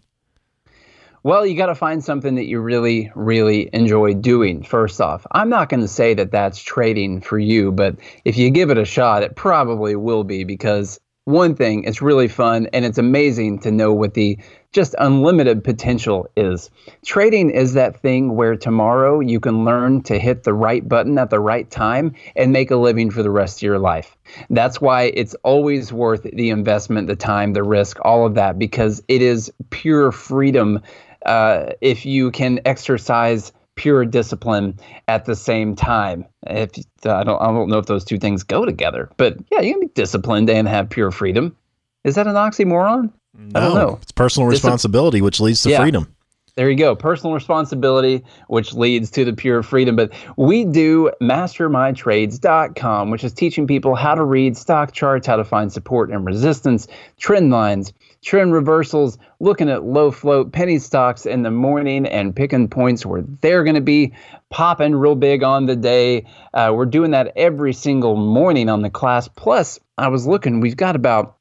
[1.24, 5.26] Well, you got to find something that you really, really enjoy doing, first off.
[5.34, 7.96] I'm not going to say that that's trading for you, but
[8.26, 12.28] if you give it a shot, it probably will be because one thing, it's really
[12.28, 14.40] fun and it's amazing to know what the
[14.72, 16.70] just unlimited potential is.
[17.06, 21.30] Trading is that thing where tomorrow you can learn to hit the right button at
[21.30, 24.18] the right time and make a living for the rest of your life.
[24.50, 29.04] That's why it's always worth the investment, the time, the risk, all of that, because
[29.08, 30.82] it is pure freedom
[31.26, 36.26] uh, if you can exercise pure discipline at the same time.
[36.48, 36.72] If
[37.06, 39.82] I don't, I don't know if those two things go together, but yeah, you can
[39.82, 41.56] be disciplined and have pure freedom.
[42.04, 43.12] Is that an oxymoron?
[43.38, 44.00] No, I don't know.
[44.02, 45.80] It's personal This responsibility, which leads to Yeah.
[45.82, 46.08] freedom.
[46.56, 46.98] There you go.
[46.98, 49.96] Personal responsibility, which leads to the pure freedom.
[49.96, 55.46] But we do mastermytrades.com, which is teaching people how to read stock charts, how to
[55.46, 61.44] find support and resistance, trend lines, trend reversals, looking at low float penny stocks in
[61.44, 64.12] the morning and picking points where they're going to be
[64.50, 66.26] popping real big on the day.
[66.54, 69.30] Uh, we're doing that every single morning on the class.
[69.30, 71.38] Plus, I was looking, we've got about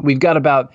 [0.00, 0.72] we've got about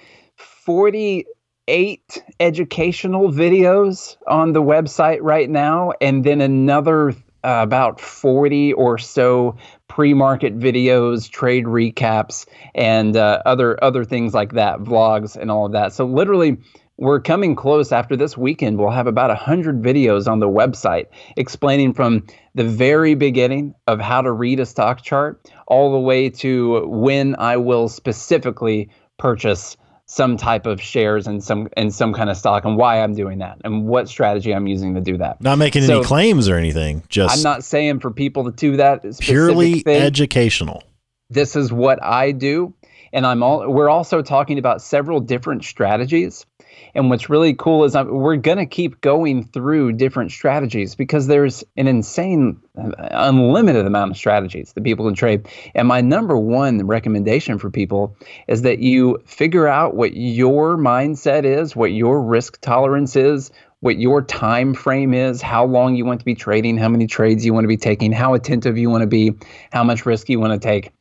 [0.67, 8.97] 48 educational videos on the website right now and then another uh, about 40 or
[8.97, 9.55] so
[9.87, 12.45] pre-market videos trade recaps
[12.75, 15.93] and uh, other other things like that vlogs and all of that.
[15.93, 16.57] So literally
[16.97, 17.93] we're coming close.
[17.93, 21.05] After this weekend we'll have about 100 videos on the website
[21.37, 26.29] explaining from the very beginning of how to read a stock chart all the way
[26.29, 29.77] to when i will specifically purchase
[30.09, 33.39] some type of shares in some in some kind of stock and why I'm doing
[33.39, 35.41] that and what strategy I'm using to do that.
[35.41, 38.77] Not making So- any claims or anything, just I'm not saying for people to do
[38.77, 40.01] that purely thing.
[40.01, 40.83] educational.
[41.29, 42.73] this is what I do
[43.13, 46.45] and I'm all we're also talking about several different strategies.
[46.93, 51.27] And what's really cool is I'm, we're going to keep going through different strategies because
[51.27, 55.47] there's an insane uh, unlimited amount of strategies that people can trade.
[55.75, 58.15] And my number one recommendation for people
[58.47, 63.99] is that you figure out what your mindset is what your risk tolerance is what
[63.99, 67.53] your time frame is how long you want to be trading how many trades you
[67.53, 69.33] want to be taking how attentive you want to be
[69.71, 70.91] how much risk you want to take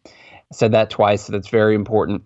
[0.53, 2.23] I said that twice, so that's very important.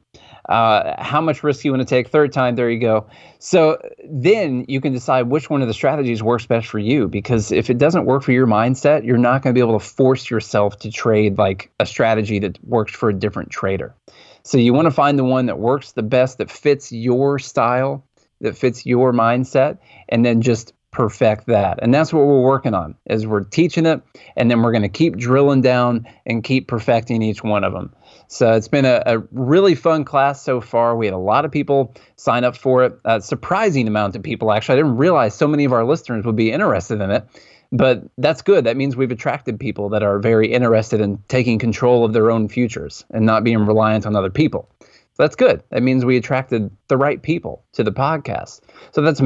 [0.49, 2.09] Uh, how much risk you want to take?
[2.09, 3.07] Third time, there you go.
[3.39, 7.09] So then you can decide which one of the strategies works best for you.
[7.09, 9.85] Because if it doesn't work for your mindset, you're not going to be able to
[9.85, 13.95] force yourself to trade like a strategy that works for a different trader.
[14.43, 18.05] So you want to find the one that works the best, that fits your style,
[18.41, 21.79] that fits your mindset, and then just perfect that.
[21.83, 22.97] And that's what we're working on.
[23.07, 24.03] Is we're teaching it,
[24.37, 27.95] and then we're going to keep drilling down and keep perfecting each one of them.
[28.29, 30.97] So it's been a, a really fun class so far.
[30.97, 32.99] We had a lot of people sign up for it.
[33.05, 34.75] A surprising amount of people, actually.
[34.75, 37.27] I didn't realize so many of our listeners would be interested in it.
[37.73, 38.65] But that's good.
[38.65, 42.49] That means we've attracted people that are very interested in taking control of their own
[42.49, 44.69] futures and not being reliant on other people.
[45.17, 45.63] That's good.
[45.71, 48.61] That means we attracted the right people to the podcast.
[48.93, 49.21] So that's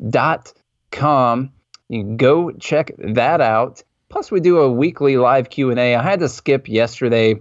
[0.00, 1.52] mastermytrades.com.
[1.88, 3.82] You can go check that out.
[4.08, 5.94] Plus, we do a weekly live Q&A.
[5.94, 7.40] I had to skip yesterday,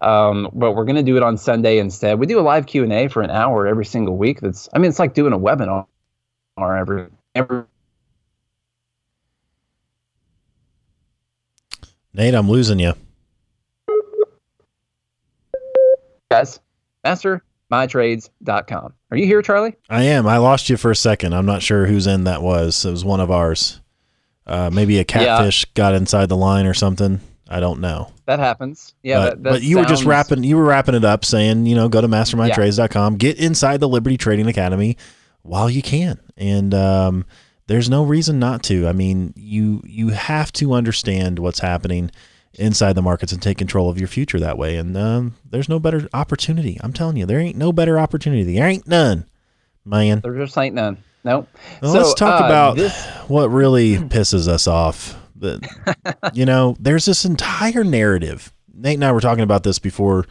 [0.00, 2.18] um, but we're going to do it on Sunday instead.
[2.18, 4.40] We do a live Q&A for an hour every single week.
[4.40, 5.86] That's, I mean, it's like doing a webinar
[6.58, 7.64] every, every
[12.16, 12.94] Nate, I'm losing you.
[16.30, 16.60] guys.
[17.70, 18.94] MasterMyTrades.com.
[19.10, 19.76] Are you here, Charlie?
[19.88, 20.26] I am.
[20.26, 21.34] I lost you for a second.
[21.34, 22.84] I'm not sure whose end that was.
[22.84, 23.80] It was one of ours.
[24.46, 27.20] Uh, maybe a catfish got inside the line or something.
[27.48, 28.10] I don't know.
[28.26, 28.94] That happens.
[29.02, 31.66] Yeah, but, that, that but you were just wrapping you were wrapping it up saying,
[31.66, 34.96] you know, go to mastermytrades.com, get inside the Liberty Trading Academy
[35.42, 36.18] while you can.
[36.36, 37.26] And um,
[37.66, 38.88] there's no reason not to.
[38.88, 42.10] I mean, you you have to understand what's happening
[42.58, 44.76] inside the markets and take control of your future that way.
[44.76, 46.78] And um, there's no better opportunity.
[46.82, 48.54] I'm telling you, there ain't no better opportunity.
[48.54, 49.26] There ain't none,
[49.84, 50.20] man.
[50.20, 50.98] There just ain't none.
[51.24, 51.48] Nope.
[51.80, 55.16] Well, So, let's talk uh, about this- what really pisses us off.
[56.32, 58.52] You know, there's this entire narrative.
[58.72, 60.24] Nate and I were talking about this before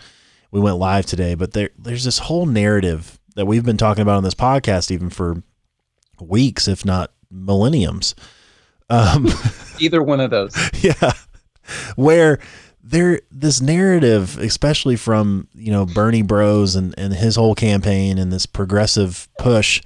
[0.50, 4.18] we went live today, but there there's this whole narrative that we've been talking about
[4.18, 5.44] on this podcast even for
[6.20, 8.16] weeks, if not millenniums.
[8.90, 9.28] Um,
[9.80, 10.56] Either one of those.
[10.82, 11.14] yeah,
[11.96, 12.40] where
[12.84, 18.32] there this narrative, especially from you know Bernie Bros and and his whole campaign and
[18.32, 19.82] this progressive push,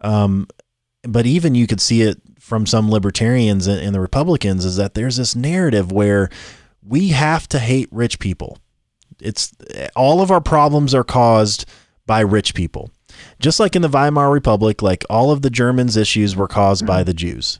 [0.00, 0.48] um,
[1.02, 4.94] but even you could see it from some libertarians and, and the Republicans is that
[4.94, 6.30] there's this narrative where
[6.82, 8.58] we have to hate rich people.
[9.20, 9.52] It's
[9.94, 11.66] all of our problems are caused
[12.06, 12.90] by rich people.
[13.38, 17.02] Just like in the Weimar Republic, like all of the Germans' issues were caused by
[17.02, 17.58] the Jews.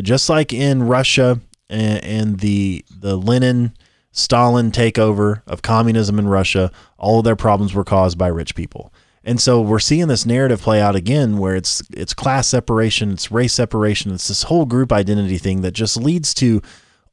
[0.00, 3.72] Just like in Russia and, and the the Lenin
[4.12, 8.92] Stalin takeover of communism in Russia, all of their problems were caused by rich people.
[9.24, 13.30] And so we're seeing this narrative play out again where it's it's class separation, it's
[13.30, 16.62] race separation, it's this whole group identity thing that just leads to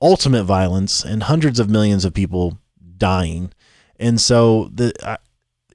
[0.01, 2.59] ultimate violence and hundreds of millions of people
[2.97, 3.51] dying.
[3.99, 5.17] And so the I,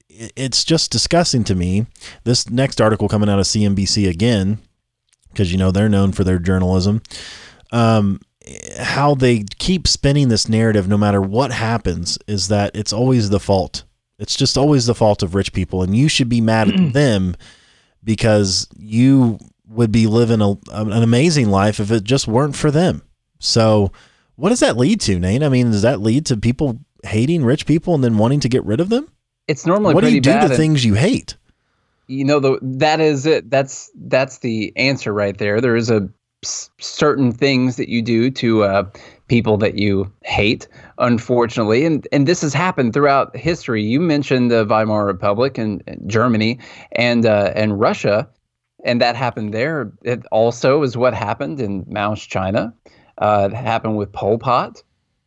[0.09, 1.87] it's just disgusting to me.
[2.25, 4.59] This next article coming out of CNBC again,
[5.33, 7.03] because you know they're known for their journalism.
[7.73, 8.21] Um,
[8.79, 13.41] how they keep spinning this narrative, no matter what happens, is that it's always the
[13.41, 13.85] fault
[14.19, 17.37] It's just always the fault of rich people, and you should be mad at them
[18.03, 19.39] because you
[19.69, 23.03] would be living a, an amazing life if it just weren't for them.
[23.39, 23.93] So,
[24.37, 25.43] what does that lead to, Nate?
[25.43, 28.65] I mean, does that lead to people hating rich people and then wanting to get
[28.65, 29.09] rid of them?
[29.49, 31.37] It's normally what do you do to things you hate?
[32.07, 33.51] You know, the, that is it.
[33.51, 35.61] That's that's the answer right there.
[35.61, 36.09] There is a
[36.43, 38.85] certain things that you do to uh,
[39.29, 40.69] people that you hate,
[40.99, 43.83] unfortunately, and and this has happened throughout history.
[43.83, 46.59] You mentioned the Weimar Republic and, and Germany
[46.93, 48.29] and uh, and Russia,
[48.85, 49.93] and that happened there.
[50.03, 52.75] It also is what happened in Mao's China.
[53.19, 54.83] Uh, it happened with Pol Pot.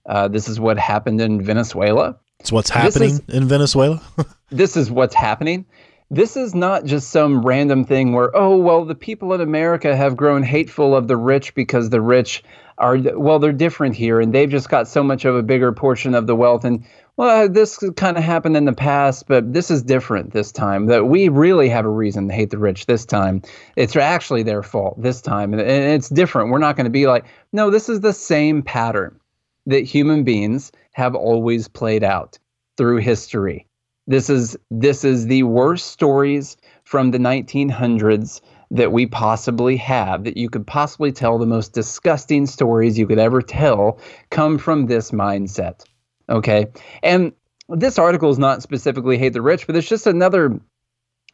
[0.07, 2.17] Uh, this is what happened in Venezuela.
[2.39, 4.01] It's what's happening is, in Venezuela.
[4.49, 5.65] this is what's happening
[6.13, 10.15] this is not just some random thing where, oh, well, the people in America have
[10.15, 12.43] grown hateful of the rich because the rich
[12.77, 16.13] are, well, they're different here and they've just got so much of a bigger portion
[16.13, 16.65] of the wealth.
[16.65, 16.85] And,
[17.17, 20.85] well, this kind of happened in the past, but this is different this time.
[20.85, 23.41] That we really have a reason to hate the rich this time.
[23.75, 25.53] It's actually their fault this time.
[25.53, 26.51] And it's different.
[26.51, 29.19] We're not going to be like, no, this is the same pattern
[29.65, 32.37] that human beings have always played out
[32.77, 33.67] through history
[34.07, 38.41] this is this is the worst stories from the 1900s
[38.71, 43.19] that we possibly have that you could possibly tell the most disgusting stories you could
[43.19, 43.99] ever tell
[44.31, 45.83] come from this mindset.
[46.27, 46.67] Okay?
[47.03, 47.33] And
[47.69, 50.59] this article is not specifically hate the rich, but it's just another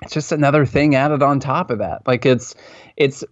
[0.02, 2.06] it's just another thing added on top of that.
[2.08, 2.56] Like it's
[2.96, 3.24] it's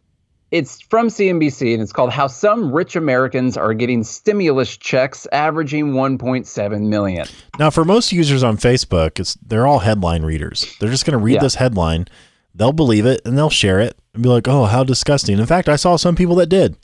[0.52, 5.92] it's from CNBC and it's called How Some Rich Americans Are Getting Stimulus Checks Averaging
[5.94, 7.28] 1.7 Million.
[7.60, 10.74] Now, for most users on Facebook, it's they're all headline readers.
[10.80, 11.42] They're just going to read yeah.
[11.42, 12.08] this headline,
[12.56, 15.70] they'll believe it, and they'll share it and be like, "Oh, how disgusting." In fact,
[15.70, 16.78] I saw some people that did.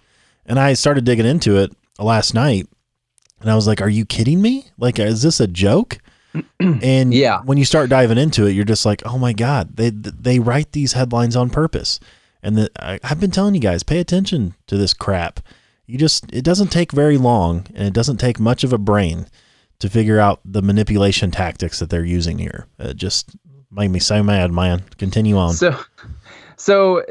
[0.46, 2.68] And I started digging into it last night,
[3.40, 4.68] and I was like, "Are you kidding me?
[4.78, 6.00] Like is this a joke?"
[6.60, 7.42] and yeah.
[7.44, 10.74] when you start diving into it, you're just like, "Oh my god, they they write
[10.74, 12.00] these headlines on purpose."
[12.44, 15.40] And the, I, I've been telling you guys, pay attention to this crap.
[15.86, 19.28] You just, it doesn't take very long and it doesn't take much of a brain
[19.80, 22.68] to figure out the manipulation tactics that they're using here.
[22.80, 23.36] It just
[23.72, 24.84] made me so mad, man.
[24.98, 25.54] Continue on.
[25.54, 25.78] So,
[26.58, 27.04] so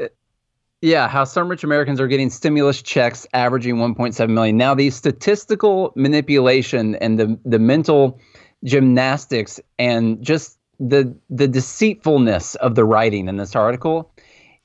[0.83, 4.57] yeah, how some rich Americans are getting stimulus checks averaging 1.7 million.
[4.57, 8.19] Now, the statistical manipulation and the the mental
[8.65, 14.11] gymnastics and just the the deceitfulness of the writing in this article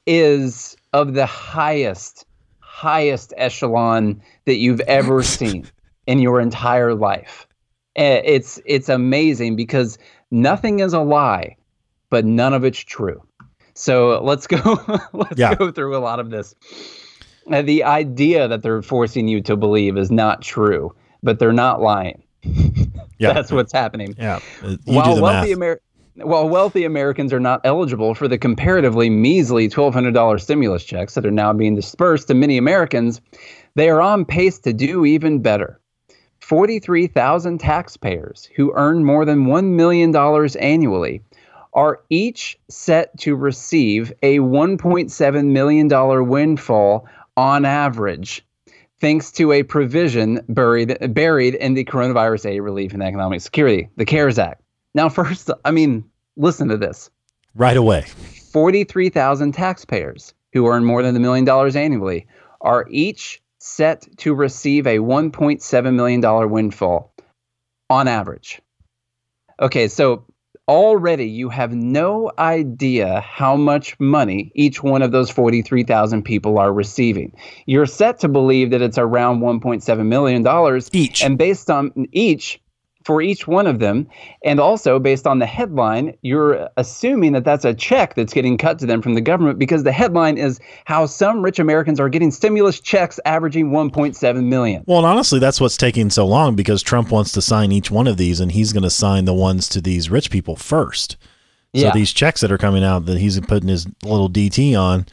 [0.09, 2.25] is of the highest,
[2.61, 5.71] highest echelon that you've ever seen
[6.07, 7.47] in your entire life.
[7.95, 9.99] It's it's amazing because
[10.31, 11.57] nothing is a lie,
[12.11, 13.21] but none of it's true.
[13.75, 14.81] So let's go
[15.13, 15.55] let's yeah.
[15.55, 16.55] go through a lot of this.
[17.51, 21.81] Uh, the idea that they're forcing you to believe is not true, but they're not
[21.81, 22.23] lying.
[23.19, 23.33] yeah.
[23.33, 24.15] That's what's happening.
[24.17, 24.39] Yeah.
[24.63, 25.88] You While wealthy Americans
[26.23, 31.31] while wealthy Americans are not eligible for the comparatively measly $1,200 stimulus checks that are
[31.31, 33.21] now being dispersed to many Americans,
[33.75, 35.81] they are on pace to do even better.
[36.41, 40.15] 43,000 taxpayers who earn more than $1 million
[40.61, 41.23] annually
[41.75, 47.07] are each set to receive a $1.7 million windfall
[47.37, 48.45] on average,
[49.01, 54.05] thanks to a provision buried, buried in the Coronavirus Aid, Relief, and Economic Security, the
[54.05, 54.63] CARES Act.
[54.95, 56.05] Now, first, I mean,
[56.37, 57.11] listen to this.
[57.55, 58.07] Right away.
[58.53, 62.27] 43,000 taxpayers who earn more than a million dollars annually
[62.61, 67.15] are each set to receive a $1.7 million windfall
[67.91, 68.61] on average.
[69.61, 70.25] Okay, so
[70.69, 76.73] already you have no idea how much money each one of those 43,000 people are
[76.73, 77.35] receiving.
[77.67, 81.25] You're set to believe that it's around $1.7 million each.
[81.25, 82.61] And based on each,
[83.09, 84.07] for each one of them.
[84.45, 88.79] And also, based on the headline, you're assuming that that's a check that's getting cut
[88.81, 92.31] to them from the government because the headline is how some rich Americans are getting
[92.31, 94.85] stimulus checks averaging 1.7 million.
[94.87, 98.07] Well, and honestly, that's what's taking so long because Trump wants to sign each one
[98.07, 101.13] of these and he's going to sign the ones to these rich people first.
[101.75, 101.93] So yeah.
[101.95, 105.07] these checks that are coming out that he's putting his little DT on,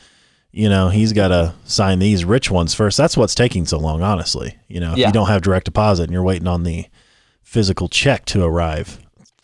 [0.52, 2.98] you know, he's got to sign these rich ones first.
[2.98, 4.58] That's what's taking so long, honestly.
[4.68, 5.08] You know, if yeah.
[5.08, 6.88] you don't have direct deposit and you're waiting on the
[7.56, 8.99] physical check to arrive.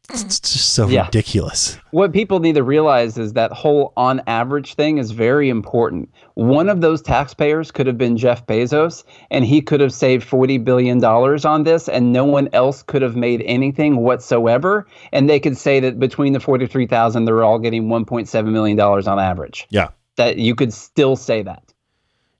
[0.09, 0.25] Mm.
[0.25, 1.05] It's just so yeah.
[1.05, 1.77] ridiculous.
[1.91, 6.11] What people need to realize is that whole on average thing is very important.
[6.33, 10.61] One of those taxpayers could have been Jeff Bezos, and he could have saved $40
[10.61, 14.85] billion on this, and no one else could have made anything whatsoever.
[15.13, 19.67] And they could say that between the 43,000, they're all getting $1.7 million on average.
[19.69, 19.87] Yeah.
[20.17, 21.63] That you could still say that.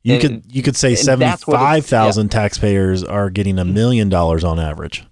[0.03, 2.39] You and, could you could say seventy five thousand yeah.
[2.39, 3.71] taxpayers are getting a mm.
[3.71, 5.05] million dollars on average.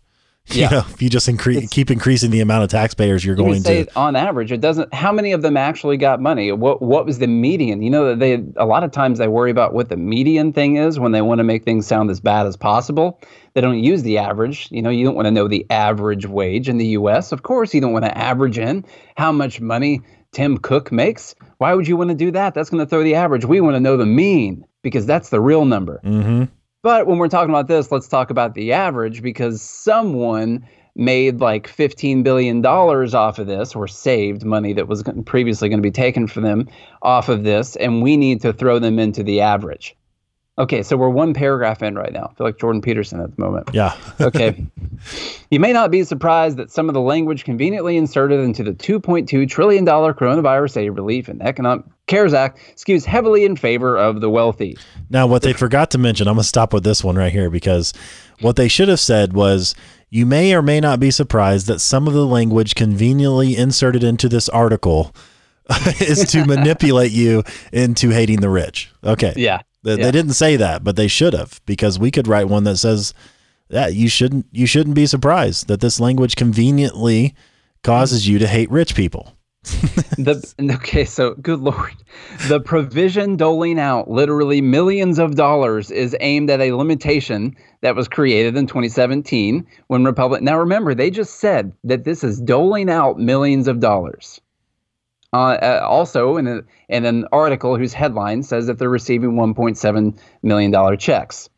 [0.55, 0.69] You Yeah.
[0.69, 3.95] know, if you just increase, keep increasing the amount of taxpayers you're going say to.
[3.95, 4.91] on average, it doesn't.
[4.93, 6.51] How many of them actually got money?
[6.51, 7.81] What what was the median?
[7.83, 10.75] You know that they a lot of times they worry about what the median thing
[10.77, 13.19] is when they want to make things sound as bad as possible.
[13.53, 14.67] They don't use the average.
[14.71, 17.31] You know, you don't want to know the average wage in the U.S.
[17.31, 18.85] Of course, you don't want to average in
[19.17, 21.35] how much money Tim Cook makes.
[21.59, 22.53] Why would you want to do that?
[22.55, 23.45] That's going to throw the average.
[23.45, 25.99] We want to know the mean because that's the real number.
[26.03, 26.45] hmm
[26.81, 30.65] But when we're talking about this, let's talk about the average because someone
[30.95, 35.87] made like $15 billion off of this or saved money that was previously going to
[35.87, 36.69] be taken from them
[37.01, 39.95] off of this, and we need to throw them into the average.
[40.59, 42.29] Okay, so we're one paragraph in right now.
[42.29, 43.69] I feel like Jordan Peterson at the moment.
[43.73, 43.95] Yeah.
[44.19, 44.67] Okay.
[45.49, 49.49] you may not be surprised that some of the language conveniently inserted into the $2.2
[49.49, 54.77] trillion coronavirus aid relief and economic CARES Act skews heavily in favor of the wealthy.
[55.09, 57.49] Now, what they forgot to mention, I'm going to stop with this one right here
[57.49, 57.93] because
[58.41, 59.73] what they should have said was
[60.09, 64.27] you may or may not be surprised that some of the language conveniently inserted into
[64.27, 65.15] this article
[66.01, 68.91] is to manipulate you into hating the rich.
[69.03, 69.33] Okay.
[69.37, 69.61] Yeah.
[69.83, 70.05] They, yeah.
[70.05, 73.13] they didn't say that, but they should have because we could write one that says
[73.69, 77.35] that you shouldn't you shouldn't be surprised that this language conveniently
[77.83, 79.33] causes you to hate rich people.
[80.17, 81.93] the okay so good lord
[82.47, 88.07] the provision doling out literally millions of dollars is aimed at a limitation that was
[88.07, 93.19] created in 2017 when republic now remember they just said that this is doling out
[93.19, 94.39] millions of dollars
[95.33, 100.17] uh, uh, also in, a, in an article whose headline says that they're receiving 1.7
[100.41, 101.49] million dollar checks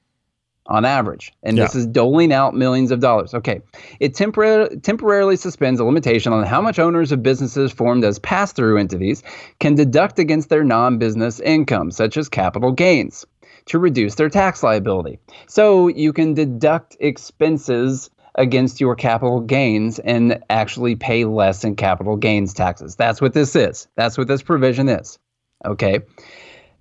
[0.67, 1.33] on average.
[1.43, 3.33] And this is doling out millions of dollars.
[3.33, 3.61] Okay.
[3.99, 8.53] It tempor- temporarily suspends a limitation on how much owners of businesses formed as pass
[8.53, 9.23] through entities
[9.59, 13.25] can deduct against their non business income, such as capital gains,
[13.65, 15.19] to reduce their tax liability.
[15.47, 22.15] So you can deduct expenses against your capital gains and actually pay less in capital
[22.15, 22.95] gains taxes.
[22.95, 23.87] That's what this is.
[23.95, 25.19] That's what this provision is.
[25.65, 25.99] Okay.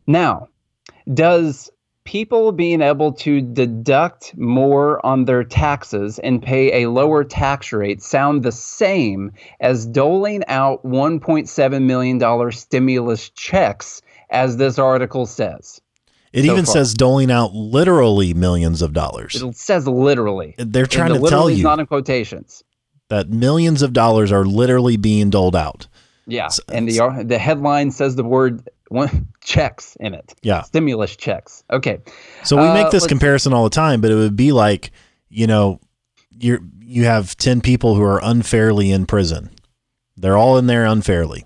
[0.07, 0.49] Now,
[1.13, 1.71] does
[2.05, 8.03] people being able to deduct more on their taxes and pay a lower tax rate
[8.03, 15.81] sound the same as doling out $1.7 million stimulus checks, as this article says?
[16.33, 16.75] It So even far.
[16.75, 19.41] says doling out literally millions of dollars.
[19.43, 20.55] It says literally.
[20.59, 22.63] They're trying the to tell literally is you not in quotations.
[23.09, 25.87] that millions of dollars are literally being doled out.
[26.27, 30.33] Yeah, S- and the ar- the headline says the word one, checks in it.
[30.43, 30.63] Yeah.
[30.63, 31.65] Stimulus checks.
[31.73, 31.99] Okay.
[32.45, 34.93] So we Uh, make this comparison all the time, but it would be like,
[35.29, 35.81] you know,
[36.39, 39.51] you're you have 10 people who are unfairly in prison.
[40.17, 41.45] They're all in there unfairly.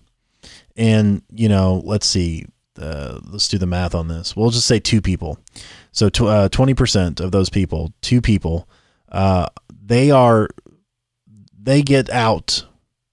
[0.76, 2.47] And, you know, let's see,
[2.79, 4.37] uh, let's do the math on this.
[4.37, 5.39] We'll just say two people.
[5.93, 8.68] So tw- uh, 20% of those people, two people,
[9.11, 9.47] uh,
[9.85, 10.49] they are,
[11.61, 12.64] they get out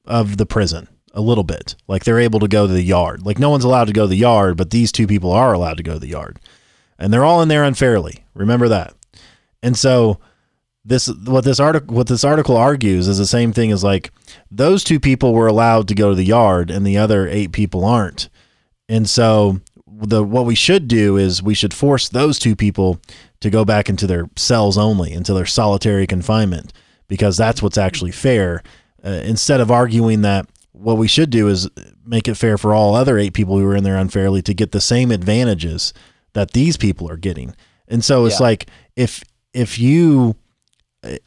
[0.06, 1.76] of the prison a little bit.
[1.88, 3.26] Like they're able to go to the yard.
[3.26, 5.78] Like no one's allowed to go to the yard, but these two people are allowed
[5.78, 6.40] to go to the yard
[7.02, 8.24] and they're all in there unfairly.
[8.36, 8.94] Remember that.
[9.64, 10.20] And so
[10.86, 14.12] this what this article what this article argues is the same thing as like
[14.50, 17.84] those two people were allowed to go to the yard and the other eight people
[17.84, 18.30] aren't.
[18.92, 23.00] And so the what we should do is we should force those two people
[23.40, 26.74] to go back into their cells only, into their solitary confinement
[27.08, 28.62] because that's what's actually fair
[29.06, 31.70] uh, instead of arguing that what we should do is
[32.06, 34.72] make it fair for all other eight people who are in there unfairly to get
[34.72, 35.94] the same advantages
[36.34, 37.56] that these people are getting.
[37.88, 38.48] And so it's Yeah.
[38.48, 39.24] like if
[39.54, 40.36] if you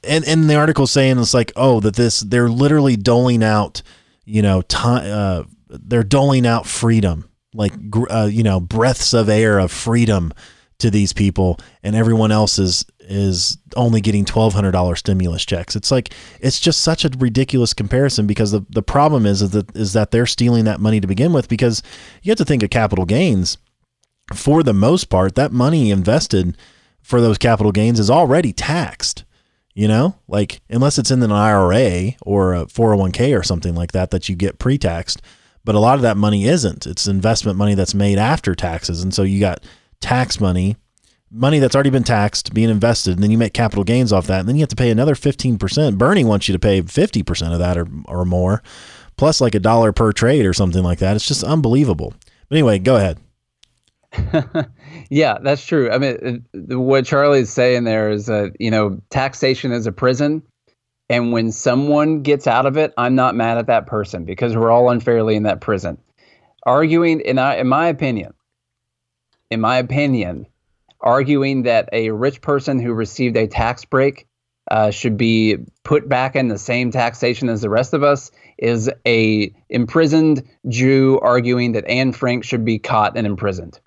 [0.02, 3.82] and and the article saying it's like oh that this they're literally doling out
[4.24, 7.72] you know time uh, they're doling out freedom like
[8.10, 10.32] uh, you know breaths of air of freedom
[10.78, 15.76] to these people and everyone else is is only getting $1200 stimulus checks.
[15.76, 19.76] It's like it's just such a ridiculous comparison because the, the problem is, is that
[19.76, 21.82] is that they're stealing that money to begin with because
[22.22, 23.58] you have to think of capital gains.
[24.32, 26.56] For the most part that money invested
[27.02, 29.24] for those capital gains is already taxed
[29.74, 30.16] you know?
[30.28, 34.36] Like unless it's in an IRA or a 401k or something like that that you
[34.36, 35.20] get pre-taxed
[35.64, 36.86] but a lot of that money isn't.
[36.86, 39.02] It's investment money that's made after taxes.
[39.02, 39.64] And so you got
[40.00, 40.76] tax money
[41.30, 44.40] money that's already been taxed being invested and then you make capital gains off that
[44.40, 47.58] and then you have to pay another 15% bernie wants you to pay 50% of
[47.58, 48.62] that or, or more
[49.16, 51.16] plus like a dollar per trade or something like that.
[51.16, 52.14] It's just unbelievable.
[52.48, 53.18] But anyway go ahead.
[55.10, 55.90] Yeah, that's true.
[55.90, 60.42] I mean, uh, what Charlie's saying there is that, you know, taxation is a prison.
[61.10, 64.70] And when someone gets out of it, I'm not mad at that person because we're
[64.70, 65.98] all unfairly in that prison.
[66.64, 68.32] Arguing, in, I, in my opinion,
[69.50, 70.46] in my opinion,
[71.00, 74.26] arguing that a rich person who received a tax break
[74.70, 78.90] uh, should be put back in the same taxation as the rest of us is
[79.06, 83.78] a imprisoned Jew arguing that Anne Frank should be caught and imprisoned.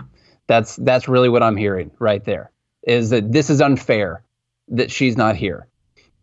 [0.46, 2.52] That's that's really what I'm hearing right there.
[2.84, 4.24] Is that this is unfair
[4.70, 5.68] that she's not here.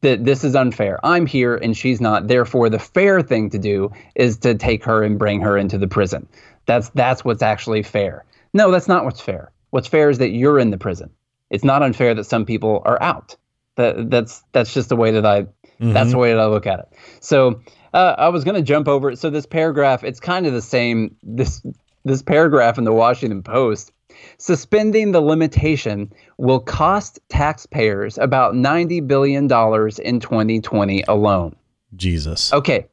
[0.04, 1.00] That this is unfair.
[1.02, 2.28] I'm here and she's not.
[2.28, 5.88] Therefore, the fair thing to do is to take her and bring her into the
[5.88, 6.28] prison.
[6.66, 8.26] That's that's what's actually fair.
[8.52, 9.50] No, that's not what's fair.
[9.70, 11.08] What's fair is that you're in the prison.
[11.48, 13.36] It's not unfair that some people are out.
[13.76, 15.94] That that's that's just the way that I mm-hmm.
[15.94, 16.88] that's the way that I look at it.
[17.20, 17.62] So
[17.94, 19.18] uh, I was going to jump over it.
[19.18, 21.16] So this paragraph, it's kind of the same.
[21.22, 21.64] This
[22.04, 23.90] this paragraph in the Washington Post,
[24.38, 31.56] suspending the limitation will cost taxpayers about ninety billion dollars in 2020 alone.
[31.96, 32.52] Jesus.
[32.52, 32.88] Okay,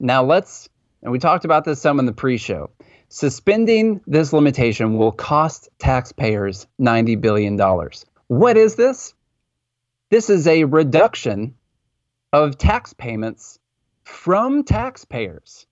[0.00, 0.68] now let's.
[1.02, 2.70] And we talked about this some in the pre-show.
[3.08, 7.60] Suspending this limitation will cost taxpayers $90 billion.
[8.28, 9.12] What is this?
[10.08, 11.54] This is a reduction
[12.32, 13.58] of tax payments
[14.04, 15.66] from taxpayers.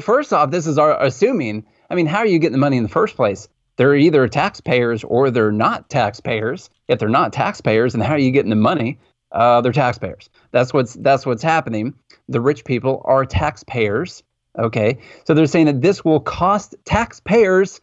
[0.00, 2.84] First off, this is our assuming, I mean, how are you getting the money in
[2.84, 3.48] the first place?
[3.78, 6.68] They're either taxpayers or they're not taxpayers.
[6.88, 8.98] If they're not taxpayers, then how are you getting the money?
[9.32, 10.28] Uh, they're taxpayers.
[10.50, 11.94] That's what's that's what's happening.
[12.28, 14.22] The rich people are taxpayers
[14.58, 14.98] Okay.
[15.24, 17.80] So they're saying that this will cost taxpayers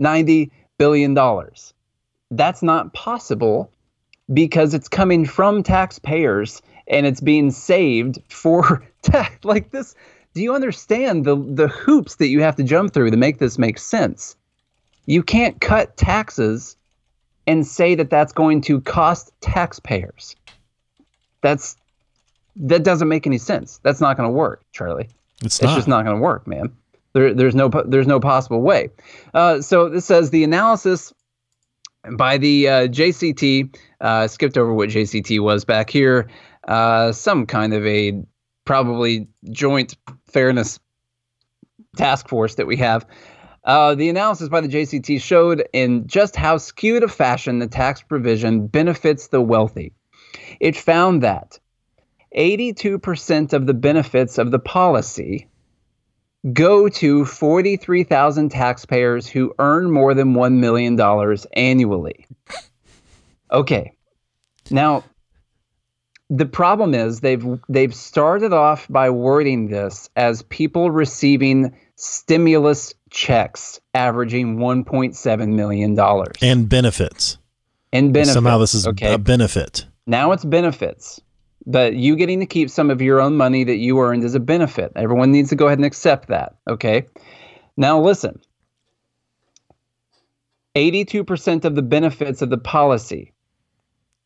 [0.00, 1.16] $90 billion.
[2.30, 3.70] That's not possible
[4.32, 9.44] because it's coming from taxpayers and it's being saved for tax.
[9.44, 9.94] Like this,
[10.34, 13.58] do you understand the, the hoops that you have to jump through to make this
[13.58, 14.36] make sense?
[15.06, 16.76] You can't cut taxes
[17.46, 20.36] and say that that's going to cost taxpayers.
[21.40, 21.76] That's
[22.56, 23.80] that doesn't make any sense.
[23.82, 25.08] That's not going to work, Charlie.
[25.42, 26.72] It's, it's just not going to work, man.
[27.14, 28.90] There, there's no there's no possible way.
[29.34, 31.12] Uh, so this says the analysis
[32.16, 36.28] by the uh, JCT uh, skipped over what JCT was back here.
[36.66, 38.22] Uh, some kind of a
[38.64, 39.96] probably joint
[40.26, 40.78] fairness
[41.96, 43.04] task force that we have.
[43.64, 48.02] Uh, the analysis by the JCT showed in just how skewed a fashion the tax
[48.02, 49.92] provision benefits the wealthy.
[50.58, 51.60] It found that
[52.36, 55.48] 82% of the benefits of the policy
[56.52, 60.98] go to 43,000 taxpayers who earn more than $1 million
[61.52, 62.26] annually.
[63.50, 63.92] Okay.
[64.70, 65.04] Now,
[66.30, 73.80] the problem is they've they've started off by wording this as people receiving stimulus checks
[73.94, 77.38] averaging 1.7 million dollars and benefits.
[77.92, 78.34] And benefits.
[78.34, 79.12] Somehow this is okay.
[79.12, 79.86] a benefit.
[80.06, 81.20] Now it's benefits.
[81.64, 84.40] But you getting to keep some of your own money that you earned is a
[84.40, 84.92] benefit.
[84.96, 86.56] Everyone needs to go ahead and accept that.
[86.68, 87.06] Okay.
[87.76, 88.40] Now, listen
[90.74, 93.32] 82% of the benefits of the policy.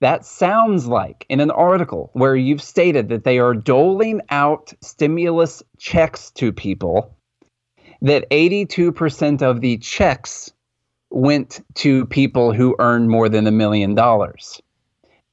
[0.00, 5.62] That sounds like in an article where you've stated that they are doling out stimulus
[5.78, 7.15] checks to people,
[8.02, 10.52] that 82% of the checks
[11.10, 14.60] went to people who earned more than a million dollars.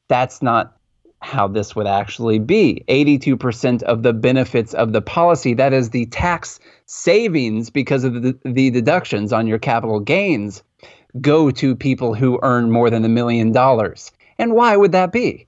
[0.08, 0.78] That's not
[1.22, 2.84] how this would actually be.
[2.90, 8.38] 82% of the benefits of the policy, that is the tax savings because of the,
[8.44, 10.64] the deductions on your capital gains,
[11.22, 14.12] go to people who earn more than a million dollars.
[14.38, 15.48] And why would that be?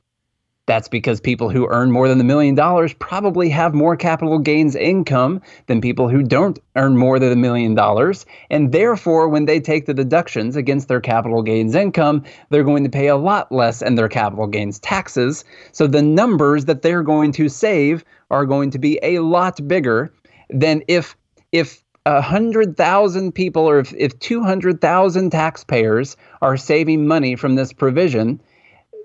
[0.67, 4.75] That's because people who earn more than a million dollars probably have more capital gains
[4.75, 8.25] income than people who don't earn more than a million dollars.
[8.49, 12.89] And therefore, when they take the deductions against their capital gains income, they're going to
[12.89, 15.45] pay a lot less in their capital gains taxes.
[15.71, 20.11] So the numbers that they're going to save are going to be a lot bigger
[20.49, 21.15] than if
[21.51, 27.73] if a hundred thousand people or if, if 200,000 taxpayers are saving money from this
[27.73, 28.39] provision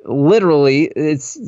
[0.05, 1.39] literally, it's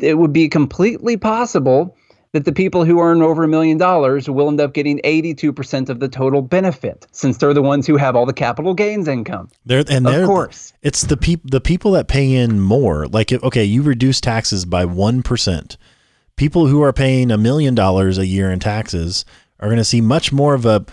[0.00, 1.96] it would be completely possible
[2.34, 6.00] that the people who earn over a million dollars will end up getting 82% of
[6.00, 9.48] the total benefit since they're the ones who have all the capital gains income.
[9.64, 10.72] They're, and of course.
[10.82, 13.06] It's the people the people that pay in more.
[13.06, 15.76] Like if, okay, you reduce taxes by 1%.
[16.36, 19.24] People who are paying a million dollars a year in taxes
[19.60, 20.84] are going to see much more of a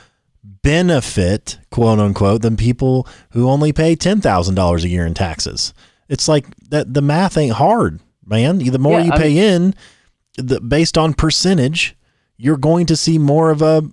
[0.43, 5.73] benefit, quote unquote, than people who only pay $10,000 a year in taxes.
[6.11, 8.57] It's like that the math ain't hard, man.
[8.57, 9.75] The more yeah, you pay mean, in,
[10.37, 11.95] the, based on percentage,
[12.35, 13.83] you're going to see more of a,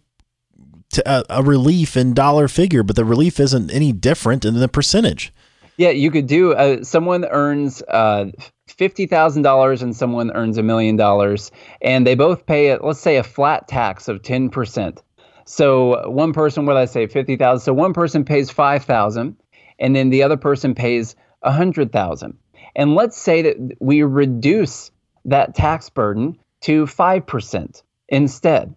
[1.06, 5.32] a a relief in dollar figure, but the relief isn't any different in the percentage.
[5.76, 6.54] Yeah, you could do.
[6.54, 8.32] Uh, someone earns uh,
[8.66, 11.52] fifty thousand dollars and someone earns a million dollars,
[11.82, 15.00] and they both pay, a, let's say, a flat tax of ten percent.
[15.44, 17.64] So one person, what I say, fifty thousand.
[17.64, 19.36] So one person pays five thousand,
[19.78, 22.36] and then the other person pays a hundred thousand.
[22.74, 24.90] And let's say that we reduce
[25.24, 28.74] that tax burden to 5% instead.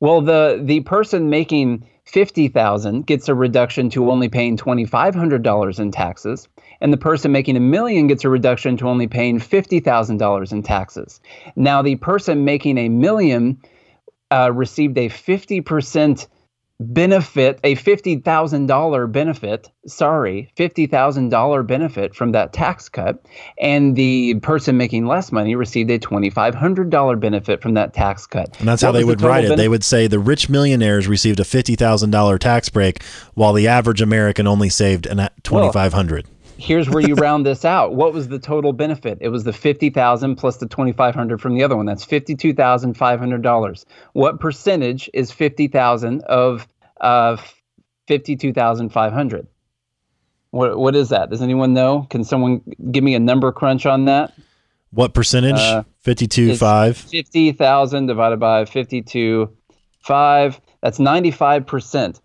[0.00, 6.48] Well, the the person making 50,000 gets a reduction to only paying $2500 in taxes
[6.80, 11.20] and the person making a million gets a reduction to only paying $50,000 in taxes.
[11.54, 13.60] Now the person making a million
[14.32, 16.26] uh, received a 50%
[16.80, 23.24] benefit, a $50,000 benefit, sorry, $50,000 benefit from that tax cut.
[23.60, 28.58] And the person making less money received a $2,500 benefit from that tax cut.
[28.58, 29.48] And that's what how they would the write it.
[29.48, 29.56] Benefit?
[29.58, 33.02] They would say the rich millionaires received a $50,000 tax break
[33.34, 37.94] while the average American only saved an 2500 well, here's where you round this out.
[37.94, 39.18] What was the total benefit?
[39.20, 41.86] It was the fifty thousand plus the twenty five hundred from the other one.
[41.86, 43.86] That's fifty two thousand five hundred dollars.
[44.12, 46.68] What percentage is fifty thousand of
[47.00, 47.38] uh,
[48.06, 49.46] fifty two thousand five hundred?
[50.50, 51.30] What what is that?
[51.30, 52.06] Does anyone know?
[52.10, 54.34] Can someone give me a number crunch on that?
[54.90, 55.58] What percentage?
[55.58, 56.96] Uh, fifty two five.
[56.96, 59.56] Fifty thousand divided by fifty two
[60.00, 60.60] five.
[60.82, 62.20] That's ninety five percent.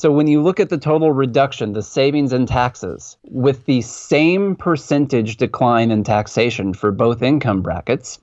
[0.00, 4.56] So when you look at the total reduction, the savings in taxes, with the same
[4.56, 8.18] percentage decline in taxation for both income brackets,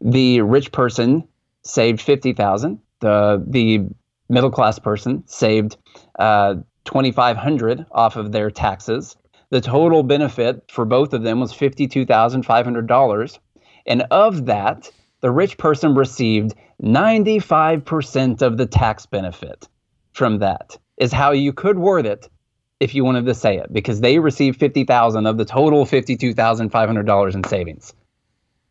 [0.00, 1.28] the rich person
[1.62, 3.84] saved 50,000, the the
[4.30, 5.76] middle class person saved
[6.18, 6.54] uh,
[6.86, 9.14] 2,500 off of their taxes.
[9.50, 13.38] The total benefit for both of them was $52,500.
[13.84, 14.90] And of that,
[15.20, 19.68] the rich person received 95% of the tax benefit
[20.14, 22.28] from that is how you could word it
[22.78, 27.44] if you wanted to say it because they received 50,000 of the total $52,500 in
[27.44, 27.94] savings.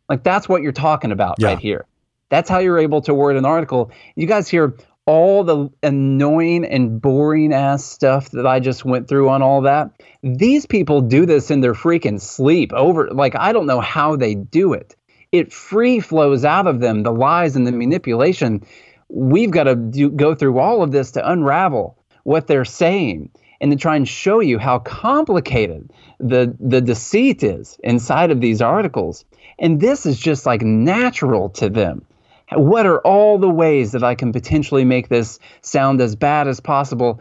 [0.08, 1.48] Like that's what you're talking about yeah.
[1.48, 1.86] right here.
[2.30, 3.90] That's how you're able to word an article.
[4.14, 4.76] You guys hear
[5.06, 9.90] all the annoying and boring ass stuff that I just went through on all that.
[10.22, 14.36] These people do this in their freaking sleep over like I don't know how they
[14.36, 14.94] do it.
[15.32, 18.64] It free flows out of them the lies and the manipulation.
[19.08, 23.70] We've got to do, go through all of this to unravel what they're saying and
[23.70, 29.24] to try and show you how complicated the the deceit is inside of these articles.
[29.58, 32.04] And this is just like natural to them.
[32.52, 36.58] What are all the ways that i can potentially make this sound as bad as
[36.60, 37.20] possible?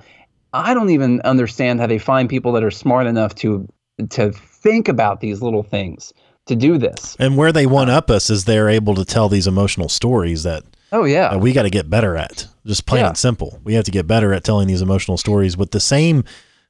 [0.54, 3.68] I don't even understand how they find people that are smart enough to
[4.10, 6.14] to think about these little things
[6.45, 7.16] to do this.
[7.20, 10.64] And where they one up us is they're able to tell these emotional stories that
[10.92, 12.48] Oh yeah, we got to get better at.
[12.66, 13.10] Just plain yeah.
[13.10, 13.60] and simple.
[13.64, 16.24] We have to get better at telling these emotional stories with the same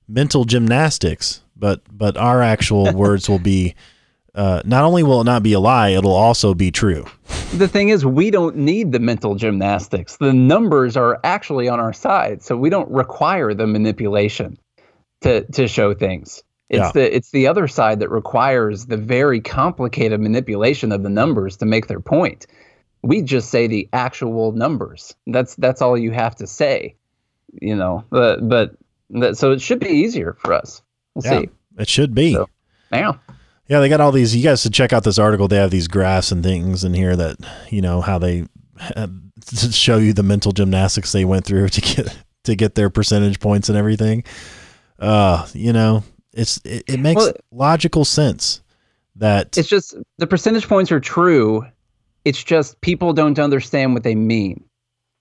[0.08, 3.76] mental gymnastics, but but our actual words will be.
[4.36, 7.04] Uh, not only will it not be a lie, it'll also be true.
[7.56, 10.18] The thing is, we don't need the mental gymnastics.
[10.18, 14.58] The numbers are actually on our side, so we don't require the manipulation
[15.22, 16.44] to to show things.
[16.70, 16.92] It's yeah.
[16.92, 21.66] the it's the other side that requires the very complicated manipulation of the numbers to
[21.66, 22.46] make their point
[23.02, 25.16] we just say the actual numbers.
[25.28, 26.96] That's that's all you have to say,
[27.62, 28.04] you know.
[28.10, 28.76] But but
[29.12, 30.82] that, so it should be easier for us.
[31.16, 31.50] We'll yeah, see.
[31.78, 32.34] It should be.
[32.34, 32.50] So,
[32.92, 33.14] yeah.
[33.68, 34.36] Yeah, they got all these.
[34.36, 35.48] You guys should check out this article.
[35.48, 37.38] They have these graphs and things in here that
[37.70, 38.46] you know how they
[39.72, 43.70] show you the mental gymnastics they went through to get to get their percentage points
[43.70, 44.24] and everything.
[44.98, 48.62] Uh, you know, it's it, it makes well, logical sense
[49.16, 51.66] that it's just the percentage points are true
[52.26, 54.64] it's just people don't understand what they mean.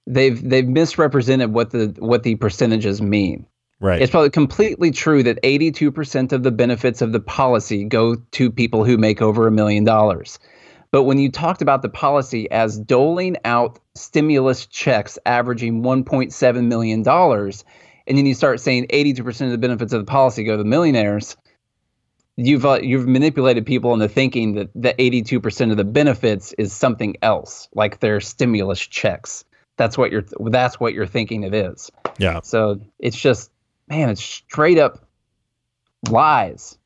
[0.06, 3.46] They've they've misrepresented what the what the percentages mean.
[3.80, 4.02] Right.
[4.02, 8.84] It's probably completely true that 82% of the benefits of the policy go to people
[8.84, 10.40] who make over a million dollars.
[10.90, 17.06] But when you talked about the policy as doling out stimulus checks averaging $1.7 million,
[17.06, 21.36] and then you start saying 82% of the benefits of the policy go to millionaires,
[22.38, 27.16] you've uh, you've manipulated people into thinking that the 82% of the benefits is something
[27.20, 29.44] else like their stimulus checks.
[29.76, 31.90] That's what you're that's what you're thinking it is.
[32.18, 32.40] Yeah.
[32.42, 33.50] So it's just
[33.88, 35.04] man it's straight up
[36.08, 36.78] lies.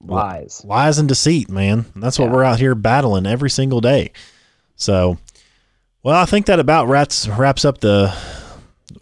[0.00, 0.64] Lies.
[0.64, 1.84] lies and deceit man.
[1.96, 2.32] That's what yeah.
[2.32, 4.12] we're out here battling every single day.
[4.76, 5.18] So
[6.02, 8.16] well i think that about wraps wraps up the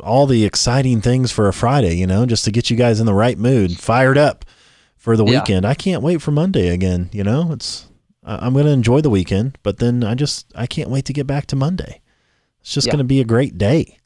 [0.01, 3.07] all the exciting things for a friday you know just to get you guys in
[3.07, 4.45] the right mood fired up
[5.07, 5.39] for the yeah.
[5.39, 5.65] weekend.
[5.65, 7.11] I can't wait for Monday again.
[7.13, 7.87] You know, it's
[8.25, 11.29] I'm going to enjoy the weekend, but then I just I can't wait to get
[11.29, 12.03] back to Monday.
[12.61, 12.95] It's just yeah.
[12.95, 13.99] going to be a great day.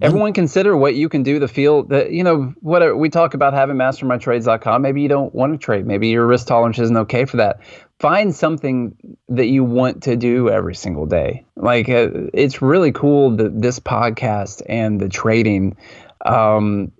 [0.00, 3.54] Everyone consider what you can do to feel that you know what we talk about
[3.54, 4.82] having mastermytrades.com.
[4.82, 5.86] Maybe you don't want to trade.
[5.86, 7.60] Maybe your risk tolerance isn't okay for that.
[8.00, 8.96] Find something
[9.28, 11.46] that you want to do every single day.
[11.54, 15.76] Like uh, it's really cool that this podcast and the trading
[16.26, 16.90] um,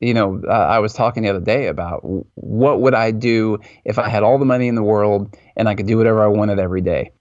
[0.00, 2.00] you know, uh, I was talking the other day about
[2.34, 5.74] what would I do if I had all the money in the world and I
[5.74, 7.12] could do whatever I wanted every day.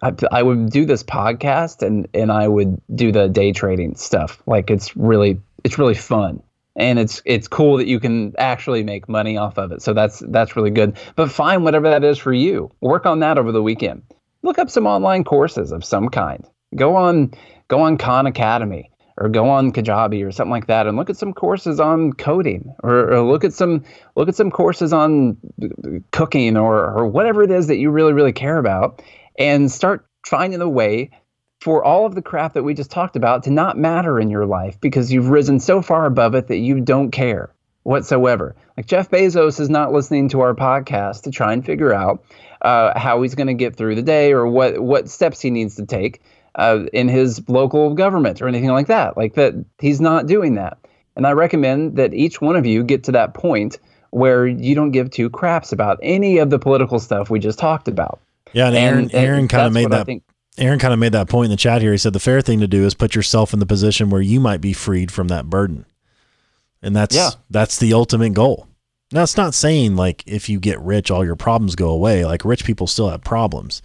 [0.00, 4.42] I, I would do this podcast and and I would do the day trading stuff.
[4.46, 6.42] Like it's really it's really fun
[6.76, 9.82] and it's it's cool that you can actually make money off of it.
[9.82, 10.96] So that's that's really good.
[11.16, 12.70] But find whatever that is for you.
[12.80, 14.02] Work on that over the weekend.
[14.42, 16.44] Look up some online courses of some kind.
[16.74, 17.32] Go on
[17.68, 21.16] go on Khan Academy or go on Kajabi or something like that and look at
[21.16, 23.84] some courses on coding or, or look at some
[24.16, 25.36] look at some courses on
[26.10, 29.02] cooking or or whatever it is that you really really care about
[29.38, 31.10] and start finding a way
[31.60, 34.46] for all of the crap that we just talked about to not matter in your
[34.46, 37.54] life because you've risen so far above it that you don't care
[37.84, 38.56] whatsoever.
[38.76, 42.24] Like Jeff Bezos is not listening to our podcast to try and figure out
[42.62, 45.76] uh, how he's going to get through the day or what what steps he needs
[45.76, 46.20] to take
[46.56, 49.16] uh, in his local government or anything like that.
[49.16, 50.78] Like that, he's not doing that.
[51.16, 53.78] And I recommend that each one of you get to that point
[54.10, 57.88] where you don't give two craps about any of the political stuff we just talked
[57.88, 58.20] about.
[58.52, 60.08] Yeah, and Aaron, and, Aaron kind of made that.
[60.58, 61.92] Aaron kind of made that point in the chat here.
[61.92, 64.38] He said the fair thing to do is put yourself in the position where you
[64.38, 65.86] might be freed from that burden.
[66.82, 67.30] And that's yeah.
[67.48, 68.68] that's the ultimate goal.
[69.12, 72.24] Now it's not saying like if you get rich all your problems go away.
[72.24, 73.80] Like rich people still have problems.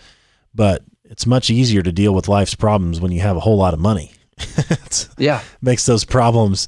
[0.54, 3.74] But it's much easier to deal with life's problems when you have a whole lot
[3.74, 4.12] of money.
[5.18, 5.42] yeah.
[5.62, 6.68] Makes those problems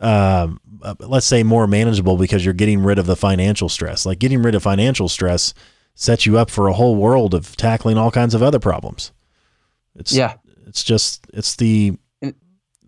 [0.00, 4.06] um, uh, let's say more manageable because you're getting rid of the financial stress.
[4.06, 5.52] Like getting rid of financial stress
[5.94, 9.12] sets you up for a whole world of tackling all kinds of other problems.
[9.94, 10.34] It's yeah.
[10.66, 11.98] It's just it's the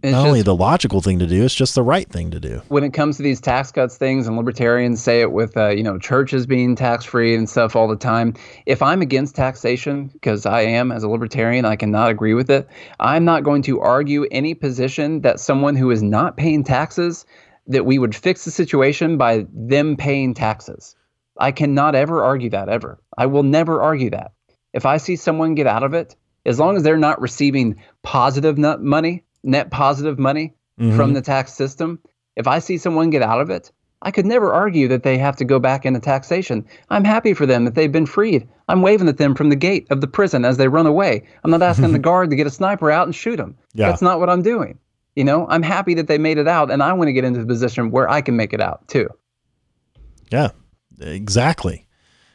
[0.03, 2.41] it's not just, only the logical thing to do, it's just the right thing to
[2.41, 2.63] do.
[2.69, 5.83] When it comes to these tax cuts things, and libertarians say it with, uh, you
[5.83, 8.35] know, churches being tax free and stuff all the time.
[8.67, 12.69] If I'm against taxation, because I am as a libertarian, I cannot agree with it.
[13.01, 17.25] I'm not going to argue any position that someone who is not paying taxes
[17.67, 20.97] that we would fix the situation by them paying taxes.
[21.39, 23.01] I cannot ever argue that ever.
[23.17, 24.33] I will never argue that.
[24.73, 28.59] If I see someone get out of it as long as they're not receiving positive
[28.59, 30.97] money, net positive money mm-hmm.
[30.97, 31.99] from the tax system,
[32.37, 33.71] if I see someone get out of it,
[34.03, 36.67] I could never argue that they have to go back into taxation.
[36.91, 38.49] I'm happy for them that they've been freed.
[38.69, 41.25] I'm waving at them from the gate of the prison as they run away.
[41.45, 43.57] I'm not asking the guard to get a sniper out and shoot them.
[43.75, 43.89] Yeah.
[43.89, 44.79] That's not what I'm doing.
[45.15, 47.39] You know, I'm happy that they made it out, and I want to get into
[47.39, 49.09] the position where I can make it out too.
[50.31, 50.51] Yeah,
[51.01, 51.87] exactly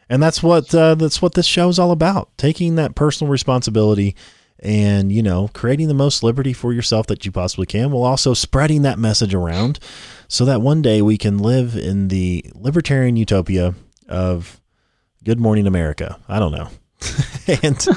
[0.09, 4.15] and that's what uh, that's what this show is all about taking that personal responsibility
[4.59, 8.33] and you know creating the most liberty for yourself that you possibly can while also
[8.33, 9.79] spreading that message around
[10.27, 13.75] so that one day we can live in the libertarian utopia
[14.07, 14.59] of
[15.23, 16.19] good morning america.
[16.27, 16.69] I don't know.
[17.63, 17.87] And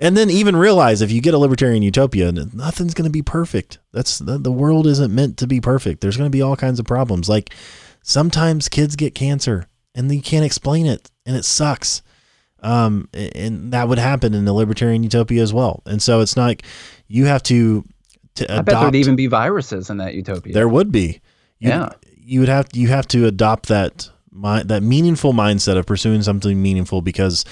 [0.00, 3.78] and then even realize if you get a libertarian utopia nothing's going to be perfect.
[3.92, 6.00] That's the, the world isn't meant to be perfect.
[6.00, 7.28] There's going to be all kinds of problems.
[7.28, 7.54] Like
[8.02, 12.02] sometimes kids get cancer and you can't explain it and it sucks.
[12.64, 15.82] Um, and that would happen in the libertarian utopia as well.
[15.84, 16.64] And so it's not like
[17.06, 17.84] you have to,
[18.36, 20.54] to I adopt, bet there'd even be viruses in that utopia.
[20.54, 21.20] There would be.
[21.58, 21.90] You'd, yeah.
[22.16, 26.60] You would have you have to adopt that my, that meaningful mindset of pursuing something
[26.60, 27.44] meaningful because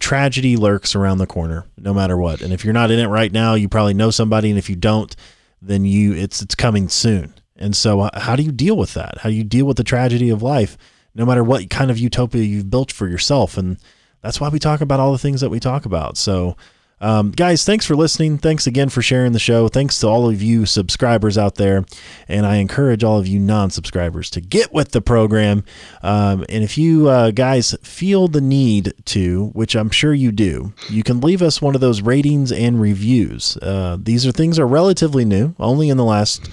[0.00, 2.40] tragedy lurks around the corner no matter what.
[2.40, 4.76] And if you're not in it right now, you probably know somebody and if you
[4.76, 5.14] don't,
[5.60, 7.34] then you it's it's coming soon.
[7.56, 9.18] And so uh, how do you deal with that?
[9.18, 10.78] How do you deal with the tragedy of life?
[11.18, 13.58] no matter what kind of utopia you've built for yourself.
[13.58, 13.78] And
[14.22, 16.16] that's why we talk about all the things that we talk about.
[16.16, 16.56] So,
[17.00, 18.38] um, guys, thanks for listening.
[18.38, 19.68] Thanks again for sharing the show.
[19.68, 21.84] Thanks to all of you subscribers out there.
[22.26, 25.64] And I encourage all of you non subscribers to get with the program.
[26.02, 30.72] Um, and if you uh, guys feel the need to, which I'm sure you do,
[30.90, 33.56] you can leave us one of those ratings and reviews.
[33.58, 36.50] Uh, these are things are relatively new, only in the last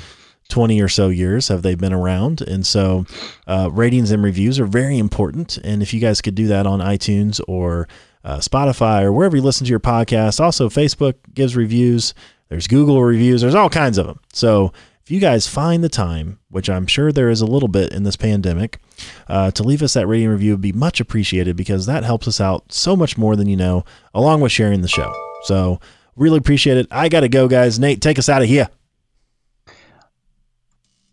[0.50, 2.41] 20 or so years have they been around.
[2.41, 3.06] And so
[3.48, 5.58] uh, ratings and reviews are very important.
[5.58, 7.88] And if you guys could do that on iTunes or
[8.24, 12.14] uh, Spotify or wherever you listen to your podcast, also Facebook gives reviews.
[12.50, 13.41] There's Google reviews.
[13.41, 14.20] There's all kinds of them.
[14.34, 14.72] So
[15.04, 18.04] if you guys find the time, which I'm sure there is a little bit in
[18.04, 18.80] this pandemic,
[19.28, 22.41] uh, to leave us that rating review would be much appreciated because that helps us
[22.41, 23.84] out so much more than you know,
[24.14, 25.14] along with sharing the show.
[25.43, 25.80] So
[26.16, 26.88] really appreciate it.
[26.89, 27.78] I got to go, guys.
[27.78, 28.68] Nate, take us out of here.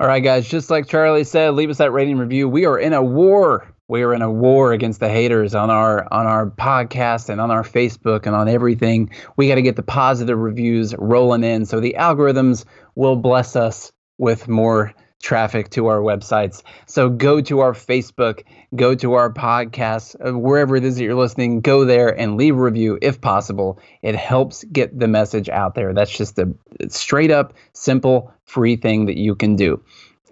[0.03, 2.49] All right, guys, just like Charlie said, leave us that rating review.
[2.49, 3.73] We are in a war.
[3.87, 7.53] We are in a war against the haters on our on our podcast and on
[7.53, 9.11] our Facebook and on everything.
[9.37, 12.65] We got to get the positive reviews rolling in so the algorithms
[12.97, 14.93] will bless us with more
[15.23, 16.65] traffic to our websites.
[16.87, 18.43] So go to our Facebook,
[18.75, 22.57] go to our podcast, uh, wherever it is that you're listening, go there and leave
[22.57, 23.79] a review if possible.
[24.03, 25.93] It helps get the message out there.
[25.93, 26.53] That's just a
[26.89, 29.83] straight up, simple, free thing that you can do.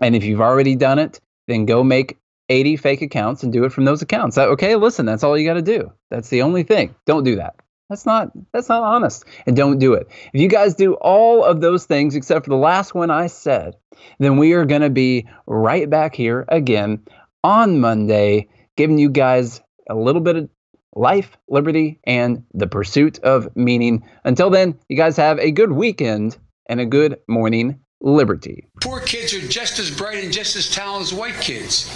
[0.00, 2.18] And if you've already done it, then go make
[2.48, 4.36] 80 fake accounts and do it from those accounts.
[4.36, 5.92] Okay, listen, that's all you got to do.
[6.10, 6.94] That's the only thing.
[7.06, 7.56] Don't do that.
[7.90, 9.24] That's not that's not honest.
[9.46, 10.06] And don't do it.
[10.32, 13.74] If you guys do all of those things except for the last one I said,
[14.20, 17.02] then we are going to be right back here again
[17.44, 20.48] on Monday, giving you guys a little bit of
[20.94, 24.04] life, liberty, and the pursuit of meaning.
[24.24, 26.36] Until then, you guys have a good weekend
[26.66, 28.68] and a good morning, liberty.
[28.82, 31.88] Poor kids are just as bright and just as talented as white kids.